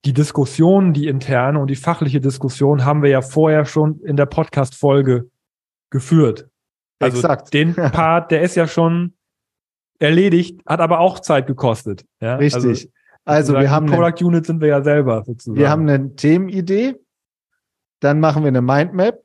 die 0.06 0.14
Diskussion, 0.14 0.94
die 0.94 1.08
interne 1.08 1.60
und 1.60 1.68
die 1.68 1.76
fachliche 1.76 2.22
Diskussion 2.22 2.86
haben 2.86 3.04
wir 3.04 3.10
ja 3.10 3.22
vorher 3.22 3.66
schon 3.66 4.00
in 4.02 4.16
der 4.16 4.26
Podcast-Folge 4.26 5.30
geführt. 5.90 6.48
Also 7.00 7.18
Exakt. 7.18 7.54
den 7.54 7.76
Part, 7.76 8.32
der 8.32 8.42
ist 8.42 8.56
ja 8.56 8.68
schon 8.68 9.16
erledigt, 10.00 10.62
hat 10.66 10.80
aber 10.80 11.00
auch 11.00 11.20
Zeit 11.20 11.48
gekostet. 11.48 12.06
Ja? 12.22 12.36
Richtig. 12.36 12.90
Also, 13.26 13.54
also 13.54 13.60
wir 13.60 13.70
haben 13.70 13.88
Product 13.88 14.26
Unit 14.26 14.46
sind 14.46 14.62
wir 14.62 14.70
ja 14.70 14.82
selber 14.82 15.24
sozusagen. 15.26 15.60
Wir 15.60 15.70
haben 15.70 15.88
eine 15.88 16.16
Themenidee, 16.16 16.96
dann 18.00 18.20
machen 18.20 18.44
wir 18.44 18.48
eine 18.48 18.62
Mindmap, 18.62 19.22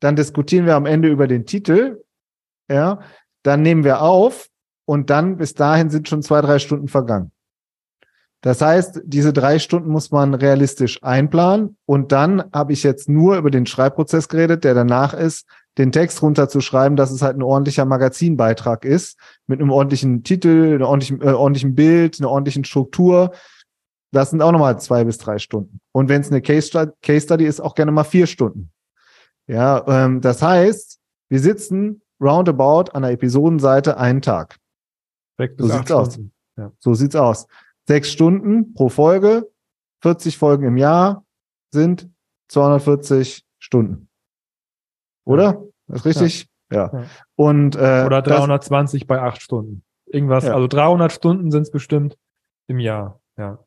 dann 0.00 0.16
diskutieren 0.16 0.66
wir 0.66 0.74
am 0.74 0.86
Ende 0.86 1.08
über 1.08 1.28
den 1.28 1.46
Titel, 1.46 2.02
ja, 2.68 3.00
dann 3.44 3.62
nehmen 3.62 3.84
wir 3.84 4.02
auf 4.02 4.48
und 4.84 5.08
dann 5.10 5.36
bis 5.36 5.54
dahin 5.54 5.88
sind 5.88 6.08
schon 6.08 6.22
zwei, 6.22 6.40
drei 6.40 6.58
Stunden 6.58 6.88
vergangen. 6.88 7.30
Das 8.46 8.62
heißt, 8.62 9.00
diese 9.04 9.32
drei 9.32 9.58
Stunden 9.58 9.90
muss 9.90 10.12
man 10.12 10.32
realistisch 10.32 11.02
einplanen 11.02 11.76
und 11.84 12.12
dann 12.12 12.44
habe 12.52 12.74
ich 12.74 12.84
jetzt 12.84 13.08
nur 13.08 13.38
über 13.38 13.50
den 13.50 13.66
Schreibprozess 13.66 14.28
geredet, 14.28 14.62
der 14.62 14.72
danach 14.72 15.14
ist, 15.14 15.48
den 15.78 15.90
Text 15.90 16.22
runterzuschreiben, 16.22 16.94
dass 16.94 17.10
es 17.10 17.22
halt 17.22 17.36
ein 17.36 17.42
ordentlicher 17.42 17.84
Magazinbeitrag 17.84 18.84
ist, 18.84 19.18
mit 19.48 19.60
einem 19.60 19.72
ordentlichen 19.72 20.22
Titel, 20.22 20.74
einem 20.76 20.82
ordentlichen, 20.82 21.22
äh, 21.22 21.32
ordentlichen 21.32 21.74
Bild, 21.74 22.20
einer 22.20 22.30
ordentlichen 22.30 22.64
Struktur. 22.64 23.32
Das 24.12 24.30
sind 24.30 24.40
auch 24.40 24.52
nochmal 24.52 24.78
zwei 24.78 25.02
bis 25.02 25.18
drei 25.18 25.38
Stunden. 25.40 25.80
Und 25.90 26.08
wenn 26.08 26.20
es 26.20 26.30
eine 26.30 26.40
Case 26.40 26.68
Study, 26.68 26.92
Case 27.02 27.22
Study 27.22 27.46
ist, 27.46 27.58
auch 27.58 27.74
gerne 27.74 27.90
mal 27.90 28.04
vier 28.04 28.28
Stunden. 28.28 28.70
Ja, 29.48 29.84
ähm, 29.88 30.20
das 30.20 30.40
heißt, 30.40 31.00
wir 31.30 31.40
sitzen 31.40 32.00
roundabout 32.20 32.92
an 32.92 33.02
der 33.02 33.10
Episodenseite 33.10 33.96
einen 33.96 34.22
Tag. 34.22 34.58
So 35.58 35.66
sieht's 35.66 35.90
aus. 35.90 36.20
Ja. 36.56 36.70
So 36.78 36.94
sieht's 36.94 37.16
aus. 37.16 37.48
Sechs 37.86 38.10
Stunden 38.10 38.74
pro 38.74 38.88
Folge, 38.88 39.50
40 40.02 40.38
Folgen 40.38 40.64
im 40.64 40.76
Jahr 40.76 41.24
sind 41.72 42.10
240 42.48 43.44
Stunden. 43.58 44.08
Oder? 45.24 45.64
Das 45.86 46.00
ist 46.00 46.06
richtig? 46.06 46.48
Ja. 46.70 46.90
ja. 46.92 47.04
Und, 47.36 47.76
äh, 47.76 48.04
Oder 48.06 48.22
320 48.22 49.02
das, 49.02 49.06
bei 49.06 49.20
acht 49.20 49.40
Stunden. 49.40 49.82
Irgendwas. 50.06 50.44
Ja. 50.44 50.54
Also 50.54 50.66
300 50.66 51.12
Stunden 51.12 51.50
sind 51.50 51.62
es 51.62 51.70
bestimmt 51.70 52.16
im 52.68 52.78
Jahr. 52.78 53.20
Ja. 53.36 53.58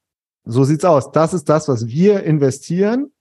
So 0.46 0.64
sieht's 0.64 0.86
aus. 0.86 1.12
Das 1.12 1.34
ist 1.34 1.50
das, 1.50 1.68
was 1.68 1.88
wir 1.88 2.24
investieren 2.24 3.12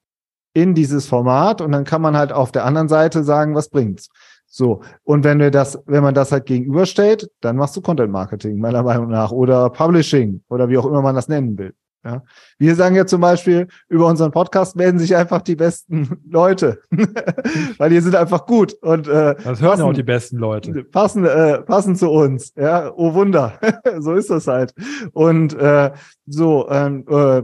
in 0.55 0.75
dieses 0.75 1.07
Format 1.07 1.61
und 1.61 1.73
dann 1.73 1.85
kann 1.85 2.03
man 2.03 2.17
halt 2.17 2.33
auf 2.33 2.53
der 2.53 2.65
anderen 2.65 2.89
Seite 2.89 3.23
sagen, 3.23 3.55
was 3.55 3.69
bringt's. 3.69 4.09
So. 4.49 4.81
Und 5.05 5.25
wenn 5.25 5.39
wir 5.39 5.51
das, 5.51 5.79
wenn 5.87 6.03
man 6.03 6.15
das 6.15 6.33
halt 6.33 6.47
gegenüberstellt, 6.47 7.31
dann 7.41 7.57
machst 7.57 7.77
du 7.77 7.81
Content 7.81 8.11
Marketing, 8.11 8.59
meiner 8.59 8.83
Meinung 8.83 9.09
nach, 9.09 9.31
oder 9.31 9.71
Publishing 9.71 10.43
oder 10.49 10.69
wie 10.69 10.79
auch 10.79 10.87
immer 10.87 11.03
man 11.03 11.15
das 11.15 11.29
nennen 11.29 11.59
will. 11.59 11.75
Ja. 12.05 12.23
Wir 12.59 12.75
sagen 12.75 12.95
ja 12.95 13.07
zum 13.07 13.21
Beispiel, 13.21 13.67
über 13.89 14.07
unseren 14.07 14.31
Podcast 14.31 14.77
melden 14.77 14.99
sich 14.99 15.15
einfach 15.17 15.43
die 15.43 15.57
besten 15.57 16.23
Leute, 16.31 16.81
weil 17.79 17.91
die 17.91 18.01
sind 18.01 18.15
einfach 18.15 18.47
gut 18.47 18.73
und 18.81 19.09
äh, 19.09 19.35
das 19.35 19.61
hören 19.61 19.73
passen, 19.73 19.83
auch 19.83 19.93
die 19.93 20.03
besten 20.03 20.39
Leute. 20.39 20.85
Passen, 20.85 21.27
äh, 21.27 21.61
passen 21.61 21.97
zu 21.97 22.09
uns. 22.11 22.53
Ja, 22.57 22.93
oh 22.97 23.15
Wunder, 23.15 23.59
so 23.99 24.15
ist 24.15 24.31
das 24.31 24.47
halt. 24.47 24.73
Und 25.13 25.55
äh, 25.55 25.91
so, 26.27 26.69
ähm, 26.71 27.05
äh, 27.11 27.43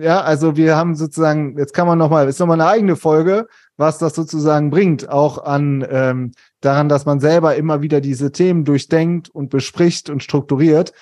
ja, 0.00 0.22
also 0.22 0.56
wir 0.56 0.76
haben 0.76 0.94
sozusagen, 0.94 1.58
jetzt 1.58 1.74
kann 1.74 1.86
man 1.86 1.98
nochmal, 1.98 2.28
ist 2.28 2.38
nochmal 2.38 2.60
eine 2.60 2.70
eigene 2.70 2.96
Folge, 2.96 3.46
was 3.82 3.98
das 3.98 4.14
sozusagen 4.14 4.70
bringt, 4.70 5.08
auch 5.08 5.42
an 5.44 5.84
ähm, 5.90 6.32
daran, 6.60 6.88
dass 6.88 7.04
man 7.04 7.18
selber 7.18 7.56
immer 7.56 7.82
wieder 7.82 8.00
diese 8.00 8.30
Themen 8.30 8.64
durchdenkt 8.64 9.28
und 9.28 9.50
bespricht 9.50 10.08
und 10.08 10.22
strukturiert. 10.22 10.92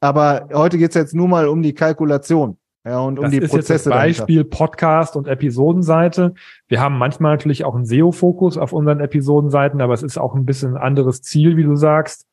Aber 0.00 0.48
heute 0.52 0.78
geht 0.78 0.88
es 0.88 0.94
jetzt 0.96 1.14
nur 1.14 1.28
mal 1.28 1.46
um 1.46 1.62
die 1.62 1.74
Kalkulation. 1.74 2.56
Ja, 2.84 3.00
und 3.00 3.18
um 3.18 3.24
das 3.24 3.30
die 3.32 3.38
ist 3.38 3.50
Prozesse. 3.50 3.72
Jetzt 3.74 3.86
das 3.86 3.92
Beispiel 3.92 4.36
dahinter. 4.38 4.56
Podcast 4.56 5.14
und 5.14 5.28
Episodenseite. 5.28 6.32
Wir 6.68 6.80
haben 6.80 6.96
manchmal 6.96 7.32
natürlich 7.32 7.64
auch 7.66 7.74
einen 7.74 7.84
SEO-Fokus 7.84 8.56
auf 8.56 8.72
unseren 8.72 9.00
Episodenseiten, 9.00 9.82
aber 9.82 9.92
es 9.92 10.02
ist 10.02 10.18
auch 10.18 10.34
ein 10.34 10.46
bisschen 10.46 10.76
ein 10.76 10.82
anderes 10.82 11.20
Ziel, 11.20 11.58
wie 11.58 11.64
du 11.64 11.76
sagst, 11.76 12.26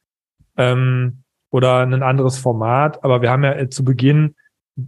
ähm, 0.57 1.23
oder 1.51 1.79
ein 1.79 2.03
anderes 2.03 2.37
Format. 2.37 3.03
Aber 3.03 3.21
wir 3.21 3.29
haben 3.29 3.43
ja 3.43 3.69
zu 3.69 3.83
Beginn 3.83 4.35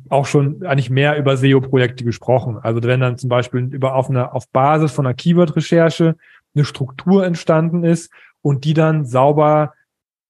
auch 0.10 0.26
schon 0.26 0.64
eigentlich 0.66 0.90
mehr 0.90 1.18
über 1.18 1.38
SEO-Projekte 1.38 2.04
gesprochen. 2.04 2.58
Also 2.62 2.82
wenn 2.84 3.00
dann 3.00 3.18
zum 3.18 3.30
Beispiel 3.30 3.74
über 3.74 3.96
auf 3.96 4.10
einer 4.10 4.34
auf 4.34 4.50
Basis 4.50 4.92
von 4.92 5.06
einer 5.06 5.14
Keyword-Recherche 5.14 6.16
eine 6.54 6.66
Struktur 6.66 7.26
entstanden 7.26 7.84
ist 7.84 8.12
und 8.42 8.66
die 8.66 8.74
dann 8.74 9.06
sauber 9.06 9.74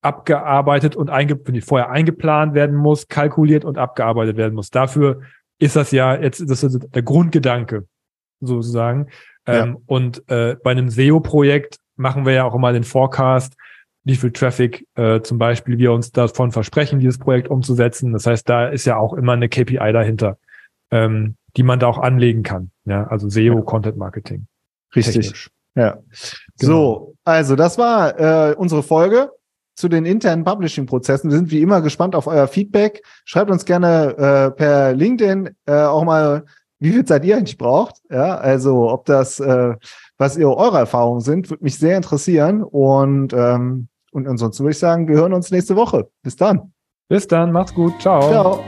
abgearbeitet 0.01 0.95
und 0.95 1.09
einge 1.09 1.35
die 1.35 1.61
vorher 1.61 1.89
eingeplant 1.89 2.53
werden 2.53 2.75
muss, 2.75 3.07
kalkuliert 3.07 3.65
und 3.65 3.77
abgearbeitet 3.77 4.37
werden 4.37 4.55
muss. 4.55 4.69
Dafür 4.69 5.21
ist 5.59 5.75
das 5.75 5.91
ja 5.91 6.15
jetzt 6.15 6.49
das 6.49 6.63
ist 6.63 6.87
der 6.93 7.03
Grundgedanke 7.03 7.85
sozusagen. 8.39 9.07
Ja. 9.47 9.63
Ähm, 9.63 9.77
und 9.85 10.27
äh, 10.29 10.55
bei 10.63 10.71
einem 10.71 10.89
SEO-Projekt 10.89 11.77
machen 11.95 12.25
wir 12.25 12.33
ja 12.33 12.43
auch 12.45 12.55
immer 12.55 12.73
den 12.73 12.83
Forecast, 12.83 13.55
wie 14.03 14.15
viel 14.15 14.31
Traffic 14.31 14.87
äh, 14.95 15.21
zum 15.21 15.37
Beispiel 15.37 15.77
wir 15.77 15.91
uns 15.91 16.11
davon 16.11 16.51
versprechen, 16.51 16.99
dieses 16.99 17.19
Projekt 17.19 17.49
umzusetzen. 17.49 18.13
Das 18.13 18.25
heißt, 18.25 18.47
da 18.49 18.67
ist 18.67 18.85
ja 18.85 18.97
auch 18.97 19.13
immer 19.13 19.33
eine 19.33 19.49
KPI 19.49 19.91
dahinter, 19.93 20.37
ähm, 20.89 21.35
die 21.55 21.63
man 21.63 21.79
da 21.79 21.87
auch 21.87 21.99
anlegen 21.99 22.43
kann. 22.43 22.71
Ja, 22.85 23.05
also 23.07 23.29
SEO, 23.29 23.55
ja. 23.55 23.61
Content 23.61 23.97
Marketing. 23.97 24.47
Richtig. 24.95 25.27
Technisch. 25.27 25.49
Ja. 25.75 25.99
Genau. 26.59 26.73
So, 26.73 27.15
also 27.23 27.55
das 27.55 27.77
war 27.77 28.19
äh, 28.19 28.55
unsere 28.55 28.83
Folge 28.83 29.31
zu 29.75 29.87
den 29.87 30.05
internen 30.05 30.43
Publishing-Prozessen. 30.43 31.29
Wir 31.29 31.37
sind 31.37 31.51
wie 31.51 31.61
immer 31.61 31.81
gespannt 31.81 32.15
auf 32.15 32.27
euer 32.27 32.47
Feedback. 32.47 33.03
Schreibt 33.23 33.51
uns 33.51 33.65
gerne 33.65 34.15
äh, 34.17 34.51
per 34.51 34.93
LinkedIn 34.93 35.55
äh, 35.65 35.73
auch 35.73 36.03
mal, 36.03 36.45
wie 36.79 36.91
viel 36.91 37.05
Zeit 37.05 37.23
ihr 37.23 37.37
eigentlich 37.37 37.57
braucht. 37.57 38.01
Ja, 38.09 38.37
also 38.37 38.91
ob 38.91 39.05
das, 39.05 39.39
äh, 39.39 39.75
was 40.21 40.37
ihr 40.37 40.47
eure 40.47 40.77
Erfahrungen 40.77 41.21
sind, 41.21 41.49
würde 41.49 41.63
mich 41.63 41.79
sehr 41.79 41.97
interessieren. 41.97 42.63
Und, 42.63 43.33
ähm, 43.33 43.87
und 44.11 44.27
ansonsten 44.27 44.63
würde 44.63 44.73
ich 44.73 44.79
sagen, 44.79 45.07
wir 45.07 45.15
hören 45.15 45.33
uns 45.33 45.49
nächste 45.49 45.75
Woche. 45.75 46.09
Bis 46.21 46.35
dann. 46.35 46.73
Bis 47.09 47.27
dann, 47.27 47.51
macht's 47.51 47.73
gut. 47.73 47.99
Ciao. 47.99 48.21
Ciao. 48.21 48.63